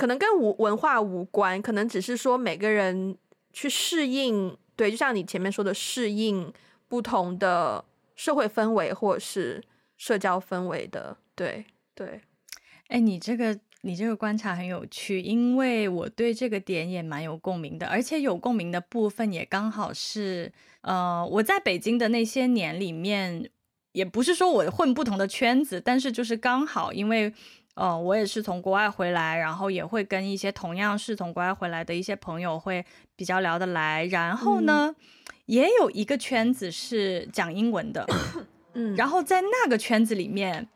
[0.01, 3.15] 可能跟无文化无关，可能只是说每个人
[3.53, 6.51] 去适应，对，就像你前面说的，适应
[6.89, 7.85] 不同的
[8.17, 9.63] 社会氛围或者是
[9.99, 12.23] 社交氛围的，对对。
[12.89, 23.51] 哎，你这个你这个观察很有趣，因为我对这个点也蛮有共鸣的，而且有共鸣的部分也刚好是，呃，我在北京的那些年里面，
[23.93, 27.35] 也不是说我混不同的圈子，但是就是刚好因为。
[27.81, 32.85] 呃，我也是从国外回来，然后也会跟一些同样是从国外回来的一些朋友会
[33.16, 34.05] 比较聊得来。
[34.05, 38.07] 然后呢，嗯、也有一个圈子是讲英文的，
[38.74, 40.68] 嗯，然后在那个圈子里面，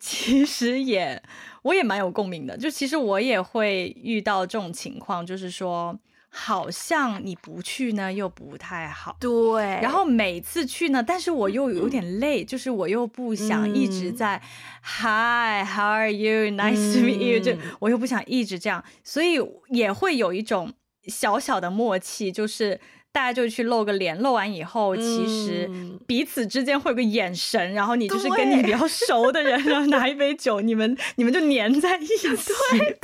[0.00, 1.22] 其实也
[1.62, 2.58] 我也蛮有共鸣的。
[2.58, 5.96] 就其实我也会遇到这种情况，就是说。
[6.28, 9.16] 好像你不去呢，又不太好。
[9.18, 17.42] 对，然后每次去呢，但是我又有点累，嗯、就是我又不想一直在、嗯、Hi，How are you？Nice to meet you、嗯。
[17.42, 19.38] 就我又不想一直这样，所以
[19.70, 20.72] 也会有一种
[21.06, 22.80] 小小的默契，就是。
[23.10, 25.68] 大家就去露个脸，露完以后，其实
[26.06, 32.36] 彼此之间会有个眼神，嗯、然后你就是跟你比较熟的人，然后拿一杯酒，你们你们就黏在一起，对
[32.78, 32.96] 对，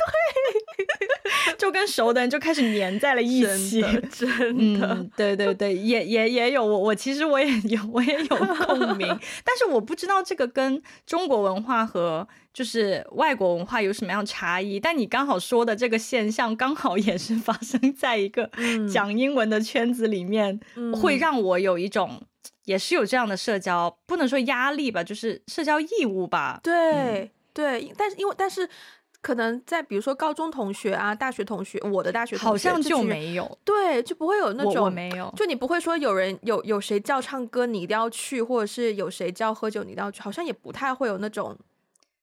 [1.65, 8.37] 就跟熟的人就开始粘在了一起，真的， 真的嗯、对对对，也也也有我我其实我也有 我也有
[8.67, 9.07] 共鸣，
[9.43, 12.27] 但是我不知道这个跟中国文化和。
[12.55, 14.79] 就是外国文化有什么样差异？
[14.79, 18.49] 但你刚好说的这个现象，刚好也是发生在一个
[18.89, 22.21] 讲英文的圈子里面，嗯、会让我有一种，
[22.63, 26.61] 也是有这样的社交，不能说压力吧，就是社交义务吧。
[26.63, 28.69] 对、嗯、对，但是因为但是
[29.25, 41.57] 可能在比如说高中同学啊、大学同学，我的大学同学好像就没有，对，就不会有那种我，没有，就你不会说有人有有谁叫唱歌你一定要去，或者是有谁叫喝酒你一定要去，好像也不太会有那种。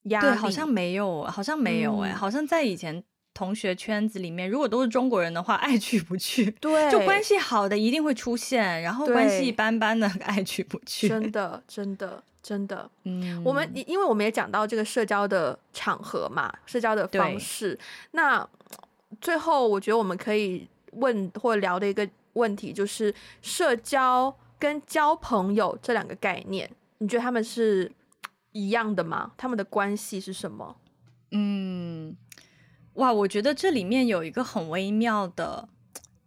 [0.05, 3.03] 对，好像没有，好像没有哎、好像在以前
[3.35, 6.53] 同学圈子里面，如果都是中国人的话，爱去不去。
[6.63, 11.09] 对，就关系好的一定会出现，然后关系一般般的 爱去不去。
[11.09, 12.91] 真的，真的，真的。
[13.05, 17.79] 嗯，我们因为我们也讲到这个社交的场合嘛，社交的方式。
[18.11, 18.47] 那
[19.21, 27.91] 最后，我觉得我们可以问或聊的一个问题，就是社交跟交朋友这两个概念，你觉得他们是？
[28.55, 29.33] 一样的吗？
[29.39, 30.77] 他们的关系是什么？
[31.31, 32.15] 嗯，
[32.97, 35.67] 哇，我觉得这里面有一个很微妙的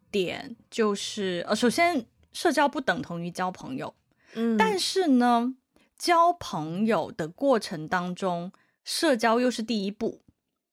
[0.10, 2.04] 点，就是呃，首先
[2.34, 3.94] 社交不等同于交朋友，
[4.34, 5.54] 嗯，但是呢，
[5.98, 8.52] 交朋友的过程当中，
[8.84, 10.22] 社交又是第一步，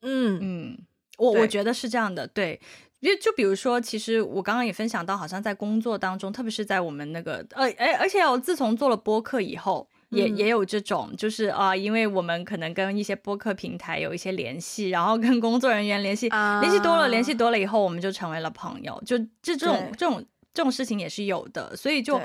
[0.02, 0.38] 嗯。
[0.40, 0.78] 嗯，
[1.18, 2.60] 我我觉得是这样的，对，
[3.00, 9.88] 因为就比如说，其实我刚刚也分享到，好像在工作当中，特别是在我们那个呃，哎，而且我自从做了播客以后。
[10.12, 16.28] 也也有这种，就是啊，因为我们可能跟一些播客平台有一些联系，然后跟工作人员联系，
[16.60, 19.02] 联系多了，联系多了以后，我们就成为了朋友。
[19.06, 22.20] 就这这种这种这种事情也是有的，所以就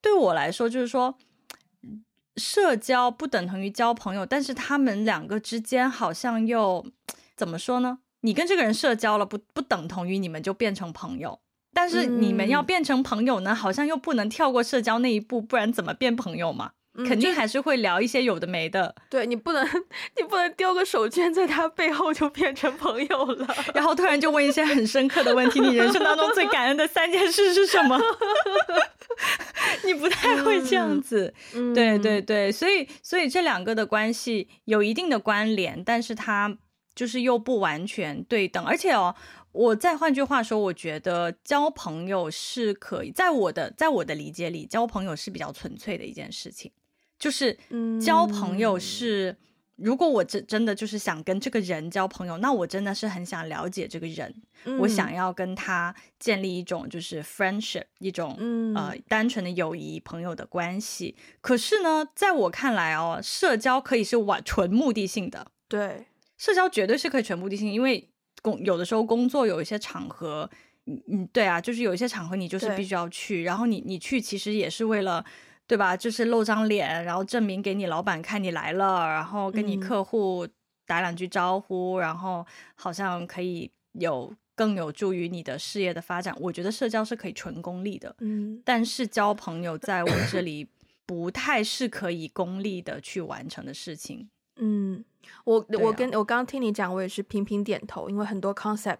[0.00, 1.16] 对我来说，就是说，
[2.36, 6.84] 社交不等同于交朋友，但是他们两个之间好像又
[7.36, 7.98] 怎么说呢？
[8.20, 11.40] 你跟这个人社交了，不不等同于你们就变成朋友，
[11.74, 16.72] 但是你们要变成朋友呢，好像又不能跳过社交那一步，不然怎么变朋友嘛？
[16.94, 19.66] 肯定还是会聊一些有的没的，嗯、对你不能，
[20.16, 27.98] 你不能丢个手绢在他背后就变成朋友了， 然后突然就问一些很深刻的问题，你人生当中最感恩的三件事是什么？
[29.84, 36.58] 你不太会这样子，嗯、对对对，所以所以这两个的关系有一定的关联，但是它
[36.94, 39.14] 就是又不完全对等，而且哦。
[39.54, 46.72] 我再换句话说，我觉得交朋友是可以，在我的在我的理解里，交朋友是比较纯粹的一件事情，
[47.22, 47.56] 就是
[48.04, 49.36] 交朋友是
[49.76, 61.14] 如果我真真的就是想跟这个人交朋友，那我真的是很想了解这个人，嗯、我想要跟他建立一种就是 friendship，一种、嗯、呃单纯的友谊朋友的关系。
[61.40, 66.04] 可是呢，在我看来哦，社交可以是完纯目的性的，对，
[66.36, 68.10] 社交绝对是可以纯目的性，因为
[68.42, 70.50] 工有的时候工作有一些场合，
[70.86, 75.24] 嗯嗯，对啊，就是有一些场合你就是必须要去，然后你你去其实也是为了。
[75.72, 75.96] 对吧？
[75.96, 80.46] 就是露张脸，然后证明给你老板看你来了，然后跟你客户
[80.86, 82.44] 打两句招呼，嗯、然后
[82.74, 86.36] 好像可以有更有助于你的事业的发展。
[86.38, 90.68] 我觉得社交是可以纯功利的，嗯，但是交朋友在我这里
[91.06, 94.28] 不太是可以功利的去完成的事情。
[94.60, 95.02] 嗯，
[95.44, 98.98] 我、啊、我跟我刚刚听你讲，我也是频频点头，因为很多 concept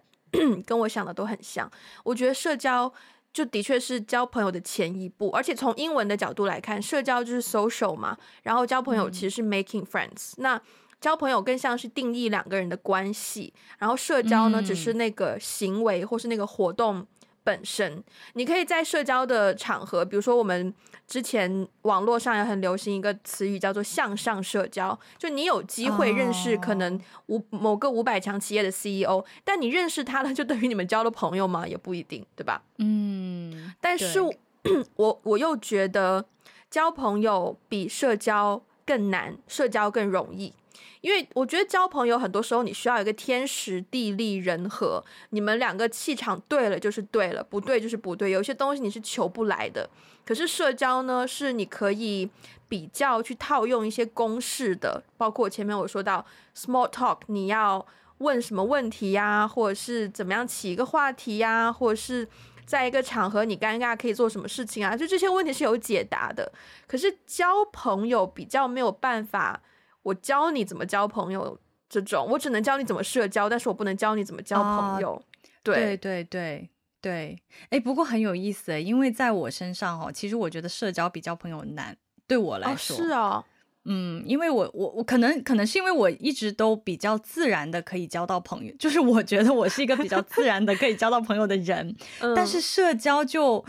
[0.65, 1.71] 跟我想的都很像。
[2.03, 2.91] 我觉得社交。
[3.33, 10.43] 就的确是交朋友的前一步，而且从英文的角度来看，社交就是 social 嘛，然后交朋友其实是 making friends，嗯。
[10.43, 10.61] 那
[11.01, 17.05] 交朋友更像是定义两个人的关系，然后社交呢，只是那个行为或是那个活动。
[17.43, 20.73] 本身，你可以在社交的场合，比如说我们
[21.07, 31.67] 之前网络上也很流行一个词语叫做向上社交，就你有机会认识可能五某个五百强企业的 CEO，但你认识他了，就等于你们交了朋友吗？
[31.67, 32.63] 也不一定，对吧？
[32.77, 34.21] 嗯，但是
[34.95, 36.25] 我我又觉得
[36.69, 40.53] 交朋友比社交更难，社交更容易。
[41.01, 48.31] 因为我觉得交朋友很多时候你需要一个天时地利人和，你们两个气场对了就是对了，不对就是不对。
[48.31, 49.89] 有些东西你是求不来的，
[50.25, 52.29] 可是社交呢，是你可以
[52.69, 56.25] 比较去套用一些公式的，包括前面我说到
[56.55, 57.85] small talk，你要
[58.19, 62.25] 问什么问题呀，或者是怎么样起一个话题呀，或者是
[62.65, 66.49] 在一个场合你尴尬可以做什么事情啊，就这些问题是有解答的。
[66.87, 69.61] 可是交朋友比较没有办法。
[70.03, 75.13] 我教你怎么交朋友，这种我只能教你怎么社交，但是我不能教你怎么交朋友。
[75.13, 75.23] 哦、
[75.63, 76.69] 对对对对
[77.01, 77.39] 对，
[77.69, 81.97] 哎，不过很有意思，因为在我身上哦，其实我觉得社交比交朋友难，
[82.27, 82.95] 对我来说。
[82.95, 83.45] 哦是啊、哦，
[83.85, 93.63] 嗯，因为我我我可能可能是因为我一直都比较自然的可以交到朋友，就是我觉得我是一个比较自然的可以交到朋友的人，嗯、但是社交就。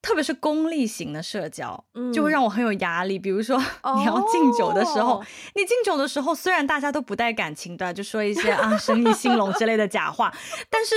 [0.00, 3.18] 特别是功利型的社交，就会让我很有压力。
[3.18, 3.58] 嗯、比如说，
[3.96, 10.32] 你要敬酒的时候，哦、你敬酒的时候，虽然大家都不带感情的，就说一些啊生意兴隆之类的假话，
[10.70, 10.94] 但是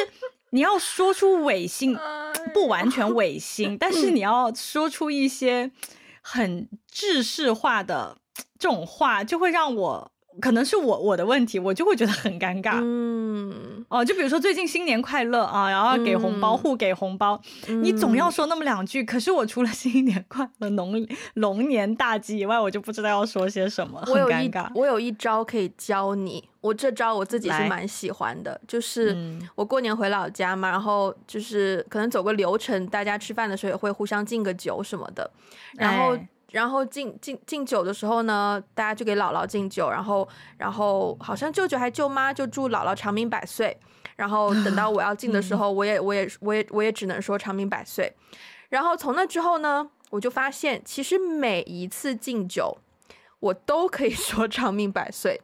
[0.51, 1.97] 你要说出违心，
[2.53, 5.71] 不完全违心，但是你要说出一些
[6.21, 8.17] 很制式化的
[8.59, 10.11] 这种话，就会让我。
[10.41, 12.79] 可能是我我的问题，我就会觉得很尴尬。
[12.81, 19.03] 嗯，哦，就比如说最近新年快乐啊，然后给红包，互、嗯、给红包，你总要说那么两句。
[19.03, 24.69] 可是我除了新年快乐、龙龙年大吉以外，我就不知道要说些什么，很尴尬。
[24.73, 29.15] 我有一招可以教你，我这招我自己是蛮喜欢的，就是
[29.55, 35.31] 我过年回老家嘛，然后就是可能走个流程，大家吃饭的时候也会互相敬个酒什么的，
[35.77, 36.17] 然后。
[36.51, 40.27] 哎然后敬敬敬酒的时候呢，大家就给姥姥敬酒，然后
[40.57, 43.75] 然后好像舅舅还舅妈就祝姥姥长命百岁，
[44.17, 48.13] 然后等到我要敬的时候，我也我也我也我也只能说长命百岁。
[48.67, 52.77] 然后从那之后呢，我就发现其实每一次敬酒，
[53.39, 55.39] 我都可以说长命百岁。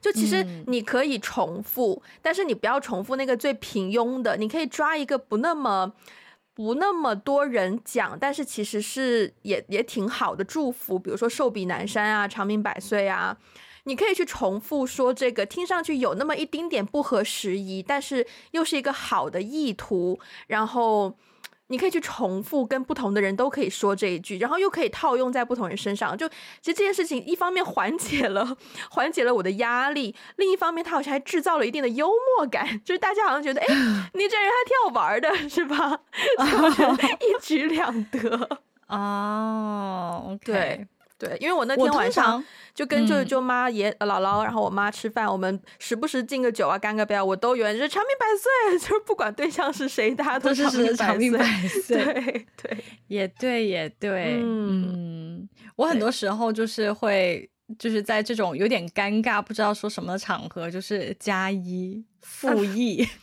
[0.00, 5.92] 就其实你可以重复，但是你不要重复那个最平庸的，你可以抓一个不那么。
[6.54, 13.36] 不那么多人讲，但是其实是也也挺好的祝福，比如说寿比南山啊，长命百岁啊，
[13.84, 21.14] 你可以去重复说这个，听上去有那么一丁点不合时宜，但是又是一个好的意图，然后。
[21.74, 26.16] 你可以去重复，跟不同的人都可以说这一句，然后又可以套用在不同人身上。
[26.16, 28.56] 就其实这件事情，一方面缓解了
[28.90, 32.06] 缓解了我的压力，另一方面，他好像还制造了一定的幽
[32.38, 33.66] 默感，就是大家好像觉得，哎，
[34.14, 35.98] 你这人还挺好玩的，是吧？
[36.38, 38.48] 就觉得 一举两得
[38.86, 40.22] 哦。
[40.26, 40.44] Oh, okay.
[40.44, 40.86] 对。
[41.16, 42.44] 对，因为我那天晚上
[42.74, 50.96] 就跟舅舅舅妈、爷、嗯、姥姥，然后我妈吃饭，我们时不时敬个酒啊，干个杯啊，我都愿意，就是长命百岁， 就是不管对象是谁，大家都长命百岁。
[50.96, 57.48] 长命百岁，对对，也对也对，嗯，嗯，我很多时候就是会
[57.78, 63.06] 就是在这种有点尴尬，不知道说什么的场合，就是加一附议。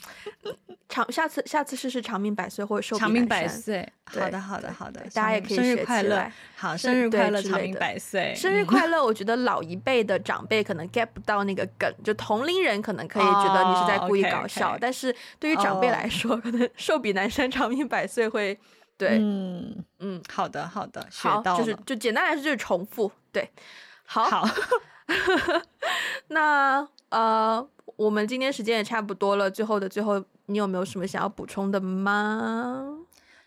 [0.90, 3.88] 长下次下次试试长命百岁或者寿长命百岁。
[4.04, 6.32] 好的好的好的，大家也可以生日快乐。
[6.56, 8.34] 好，生日快乐，长命百岁。
[8.36, 18.60] 生日快乐，我觉得老一辈的长辈可能 get 不到那个梗，就同龄人可能可以觉得你是在故意搞笑，但是对于长辈来说，可能寿比南山，长命百岁会
[18.98, 19.18] 对。
[19.22, 21.58] 嗯嗯，好的好的，学到。
[21.58, 23.50] 就是就简单来说就是重复，对。
[24.06, 24.46] 好。
[26.28, 27.68] 那呃，
[28.02, 32.98] 我们今天时间也差不多了，最后的最后，你有没有什么想要补充的吗？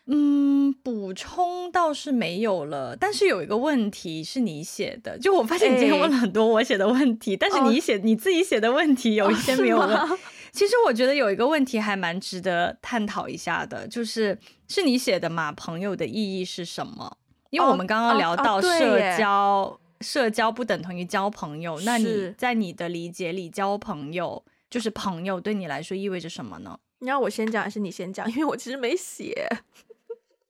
[0.05, 9.93] 嗯，补充倒是没有了，但是有一个问题是你写的，就我发现你今天问了很多我写的问题，欸、但是你写、哦、你自己写的问题有一些没有问。
[9.93, 10.17] 哦、
[10.51, 14.37] 其实我觉得有一个问题还蛮值得探讨一下的，就是
[14.69, 15.51] 是你写的嘛？
[15.51, 17.17] 朋友的意义是什么？
[17.49, 21.79] 因为我们刚刚聊到社交，社交不等同于交朋友。
[21.81, 26.79] 那你在你的理解里，交朋友就是朋友，对你来说意味着什么呢？
[26.99, 28.25] 你要我先讲还是你先讲？
[28.31, 29.47] 因为我其实没写。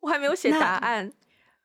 [0.02, 1.12] 我还没有写答案，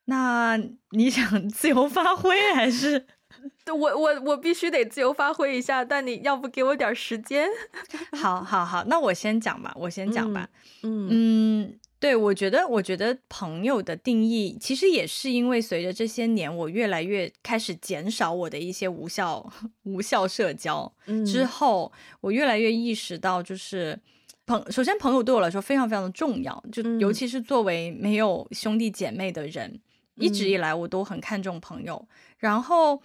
[0.06, 3.06] 那，那你想自由发挥还是？
[3.68, 7.46] 我我我必须得自由发挥一下，但你要不给我点时间？
[8.18, 10.48] 好，好，好，那我先讲吧，我先讲吧。
[10.82, 19.52] 嗯嗯，对，我觉得，我觉得朋友的定义，其实也是因为随着这些年，我越来越开始减少我的一些无效
[19.84, 20.92] 无效社交
[21.26, 24.00] 之后，嗯、我越来越意识到，就是。
[24.46, 29.70] 朋首先，朋友对我来说非常非常的重要，就尤其是作为没有兄弟姐妹的人，
[30.16, 32.08] 嗯、一直以来我都很看重朋友。
[32.38, 33.00] 然后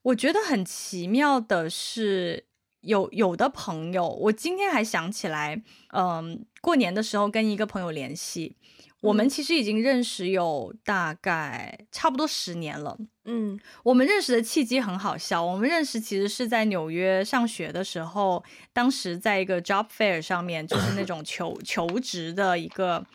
[0.00, 2.44] 我觉得很奇妙的是，
[2.86, 5.60] 有有的朋友，我今天还想起来，
[5.92, 8.56] 嗯，过年的时候跟一个朋友联系。
[9.02, 12.96] 我们其实已经认识有大概差不多十年了。
[13.24, 15.44] 嗯，我们认识的契机很好笑。
[15.44, 23.06] 我们认识其实是在纽约上学的时候，当时在一个 job fair 上面，就是那种求求职的一个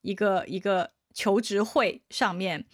[0.00, 2.64] 一个一个求职会上面。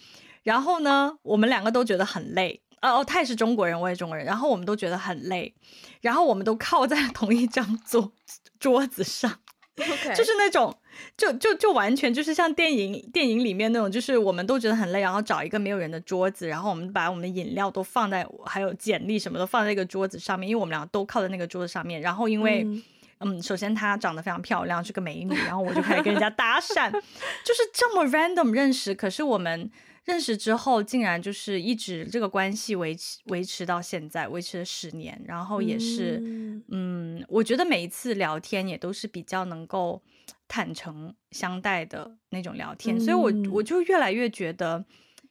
[0.42, 2.61] 然后呢，我们两个都觉得很累。
[2.82, 4.26] 哦哦，他也是中国人，我也中国人。
[4.26, 5.54] 然后我们都觉得很累，
[6.00, 8.12] 然后我们都靠在同一张桌
[8.60, 9.38] 桌子上。
[9.74, 10.14] Okay.
[10.14, 10.76] 就是那种，
[11.16, 22.02] 就就就完全就是像电影电影里面那种，就是我们都觉得很累，然后找一个没有人的桌子，然后我们把我们的饮料都放在，还有简历什么都放在那个桌子上面，因为我们俩都靠在那个桌子上面。
[22.02, 22.82] 然后因为，嗯，
[23.20, 26.90] 嗯，首先她长得非常漂亮，是个美女，然后我就开始跟人家搭讪，
[27.42, 28.94] 就是这么 random 认识。
[28.94, 29.70] 可是我们
[30.04, 40.02] 认识之后，竟然就是一直这个关系维持维持到现在，维持了十年，然后也是，嗯，嗯，我觉得每一次聊天也都是比较能够
[40.48, 44.84] 坦诚相待的那种聊天，嗯，所以我我就越来越觉得，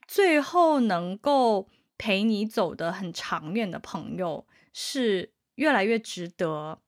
[0.08, 1.68] 最后能够
[1.98, 6.80] 陪你走得很长远的朋友是越来越值得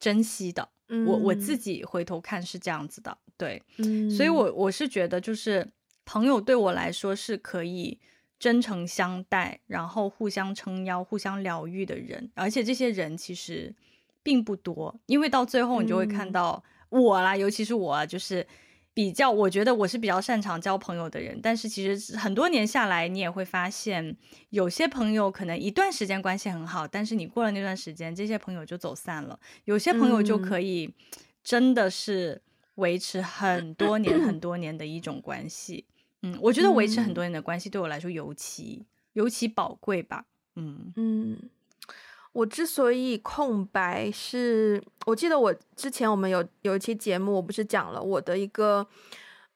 [0.00, 0.70] 珍惜的。
[0.88, 5.68] 嗯，我我自己回头看是这样子的，对，嗯，所以我我是觉得就是。
[6.10, 7.98] 朋友对我来说是可以
[8.38, 13.74] 真诚相待，然后互相撑腰、互相疗愈的人，而且这些人其实
[14.22, 18.46] 并不多，因为到最后你就会看到我啦，嗯、尤其是我，就是
[18.94, 24.16] 比较，我觉得我是比较擅长交朋友的人，但是其实很多年下来，你也会发现，
[24.48, 30.94] 有些朋友可能一段时间关系很好，但是你过了那段时间，这些朋友就走散了，有些朋友就可以
[31.44, 32.40] 真的是
[32.76, 35.84] 维持很多年、很多年的一种关系。
[35.90, 35.97] 嗯，
[36.40, 40.24] 我觉得维持很多年的关系对我来说尤其、嗯、尤其宝贵吧。
[40.56, 41.38] 嗯嗯，
[42.32, 48.86] 我之所以空白是，我记得我之前我们有有一期节目，我不是讲了我的一个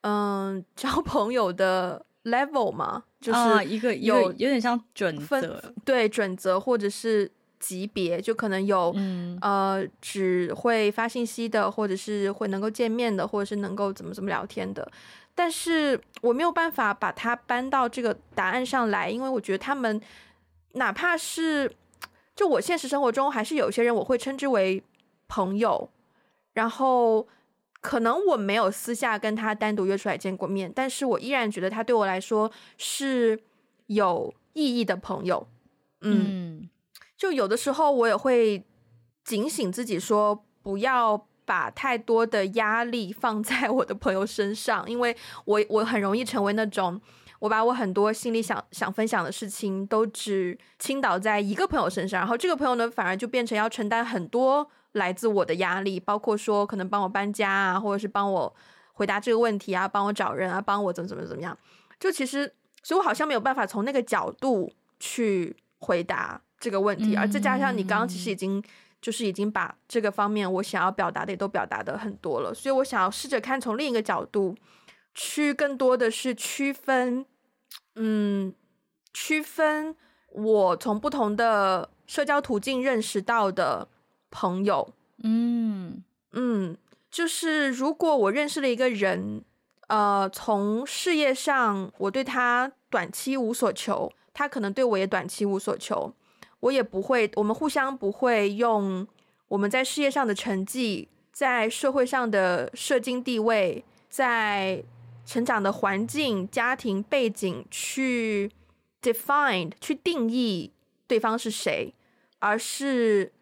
[0.01, 14.89] 嗯交朋友的 level 嘛，就是、啊、一个有有点像准则，对准则或者是级别，就可能有、嗯、呃只会发信息的，或者是会能够见面的，或者是能够怎么怎么聊天的。
[15.35, 19.99] 但是我没有办法把它搬到这个答案上来，因为我觉得他们
[20.73, 21.75] 哪怕是
[22.35, 24.83] 就我现实生活中还是有些人我会称之为
[25.27, 25.89] 朋友，
[26.53, 27.27] 然后
[27.81, 33.39] 可能我没有私下跟他单独约出来见过面，但是我依然觉得他对我来说是
[33.87, 35.47] 有意义的朋友。
[36.01, 36.69] 嗯，嗯，
[37.17, 38.63] 就有的时候我也会
[39.23, 41.27] 警醒自己说不要。
[41.45, 45.15] 把太多的压力放在我的朋友身上，因为
[45.45, 46.99] 我我很容易成为那种，
[47.39, 58.55] 我把我很多心里想想分享的事情都只倾倒在一个朋友身上，然后这个朋友呢，反而就变成要承担很多来自我的压力，包括说可能帮我搬家啊，或者是帮我
[58.93, 61.57] 回答这个问题啊，帮我找人啊，帮我怎么怎么怎么样，
[61.99, 68.63] 就其实，所以我好像没有办法从那个角度去回答这个问题，而再加上你刚刚其实已经。
[69.03, 74.55] 就是已经把这个方面我想要表达的也都表达的很多了，所以我想要试着看从另一个角度，
[75.13, 77.25] 去更多的是区分，
[77.95, 78.55] 嗯，
[79.13, 79.93] 区分
[80.29, 83.89] 我从不同的社交途径认识到的
[84.31, 86.01] 朋友，嗯
[86.31, 86.77] 嗯，
[87.11, 89.43] 就是如果我认识了一个人，
[89.87, 96.15] 呃，从事业上我对他短期无所求，他可能对我也短期无所求。
[96.63, 99.05] 我也不会，我们互相不会用
[99.49, 104.81] 我们在事业上的成绩，在社会上的社经地位，在
[105.25, 108.49] 成长的环境、家庭背景去
[109.01, 110.71] define 去定义
[111.05, 111.93] 对方是谁，
[112.39, 113.33] 而是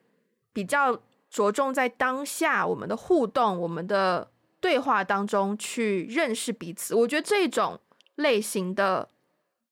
[0.51, 0.99] 比较
[1.29, 6.95] 着重在当下我们的互动、我们的对话当中去认识彼此。
[6.95, 7.79] 我觉得这种
[8.15, 9.09] 类型的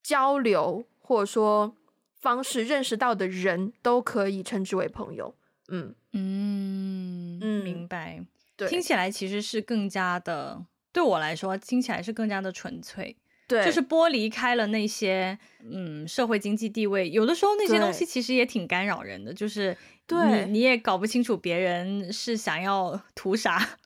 [0.03, 1.73] 交流或者说
[2.19, 5.35] 方式认识到的人都可以称之为朋友。
[5.69, 8.23] 嗯嗯嗯，明白。
[8.55, 10.65] 对，听起来其实是更加的。
[10.91, 13.15] 对我来说，听起来是更加的纯粹，
[13.47, 23.77] 对，就是剥离开了那些嗯社会经济地位，有的时候那些东西其实也挺干扰人的，就是对你你也搞不清楚别人是想要图啥，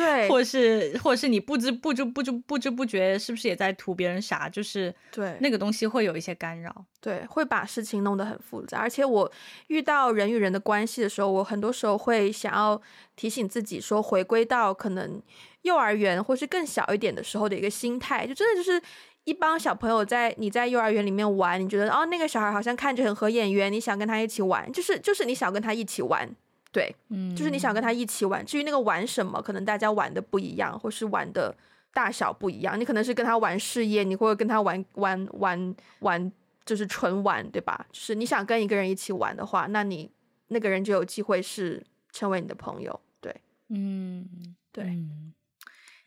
[0.00, 9.30] 对，或是或者是你不知不知不知不知不觉是不是也在图别人啥，就是对那个东西会有一些干扰，对，会把事情弄得很复杂，而且我
[9.66, 12.80] 遇到人与人的关系的时候，我很多时候会想要
[13.16, 15.22] 提醒自己说，回归到可能。
[15.62, 18.80] 幼儿园或是更小一点的时候的一个心态，就真的就是
[19.24, 26.34] 一帮小朋友在你在幼儿园里面玩，你觉得哦那个小孩好像看着很合眼缘，你想跟他一起玩，就是就是你想跟他一起玩，
[26.72, 28.44] 对，嗯，就是你想跟他一起玩。
[28.44, 31.54] 至于那个玩什么，可能大家玩的不一样，或是玩的
[31.92, 32.78] 大小不一样。
[32.78, 36.32] 你可能是跟他玩事业，你或者跟他玩玩玩玩，
[36.64, 37.86] 就是纯玩，对吧？
[37.90, 40.10] 就是你想跟一个人一起玩的话，那你
[40.48, 43.34] 那个人就有机会是成为你的朋友，对，
[43.68, 44.26] 嗯，
[44.70, 44.84] 对。
[44.84, 45.32] 嗯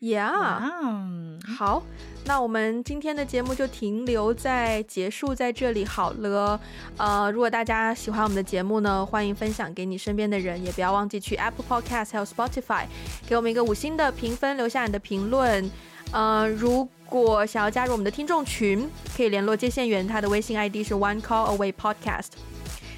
[0.04, 0.60] Yeah，
[1.56, 1.82] 好，
[2.26, 6.60] 那我们今天的节目就停留在结束在这里好了。
[6.98, 12.84] 呃，如果大家喜欢我们的节目呢，欢迎分享给你身边的人，也不要忘记去 Apple Podcast 还有 Spotify
[13.26, 15.70] 给我们一个五星的评分，留下你的评论。
[16.12, 18.86] 呃，如果想要加入我们的听众群，
[19.16, 22.32] 可以联络接线员，他的微信 ID 是 One Call Away Podcast。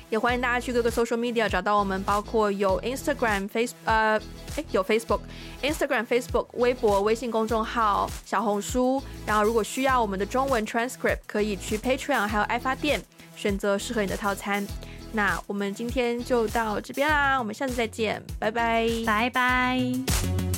[0.09, 4.21] 也欢迎大家去各个 social media 找到我们，包括有 Instagram、Face 呃，
[4.55, 5.21] 诶，有 Facebook、
[5.63, 9.03] Instagram、Facebook、微博、微信公众号、小红书。
[9.27, 13.03] 然后如果需要我们的中文 transcript，可以去 Patreon 还有爱发电
[13.35, 14.67] 选择适合你的套餐。
[15.13, 20.56] 那我们今天就到这边啦，我们下次再见，拜拜，拜拜。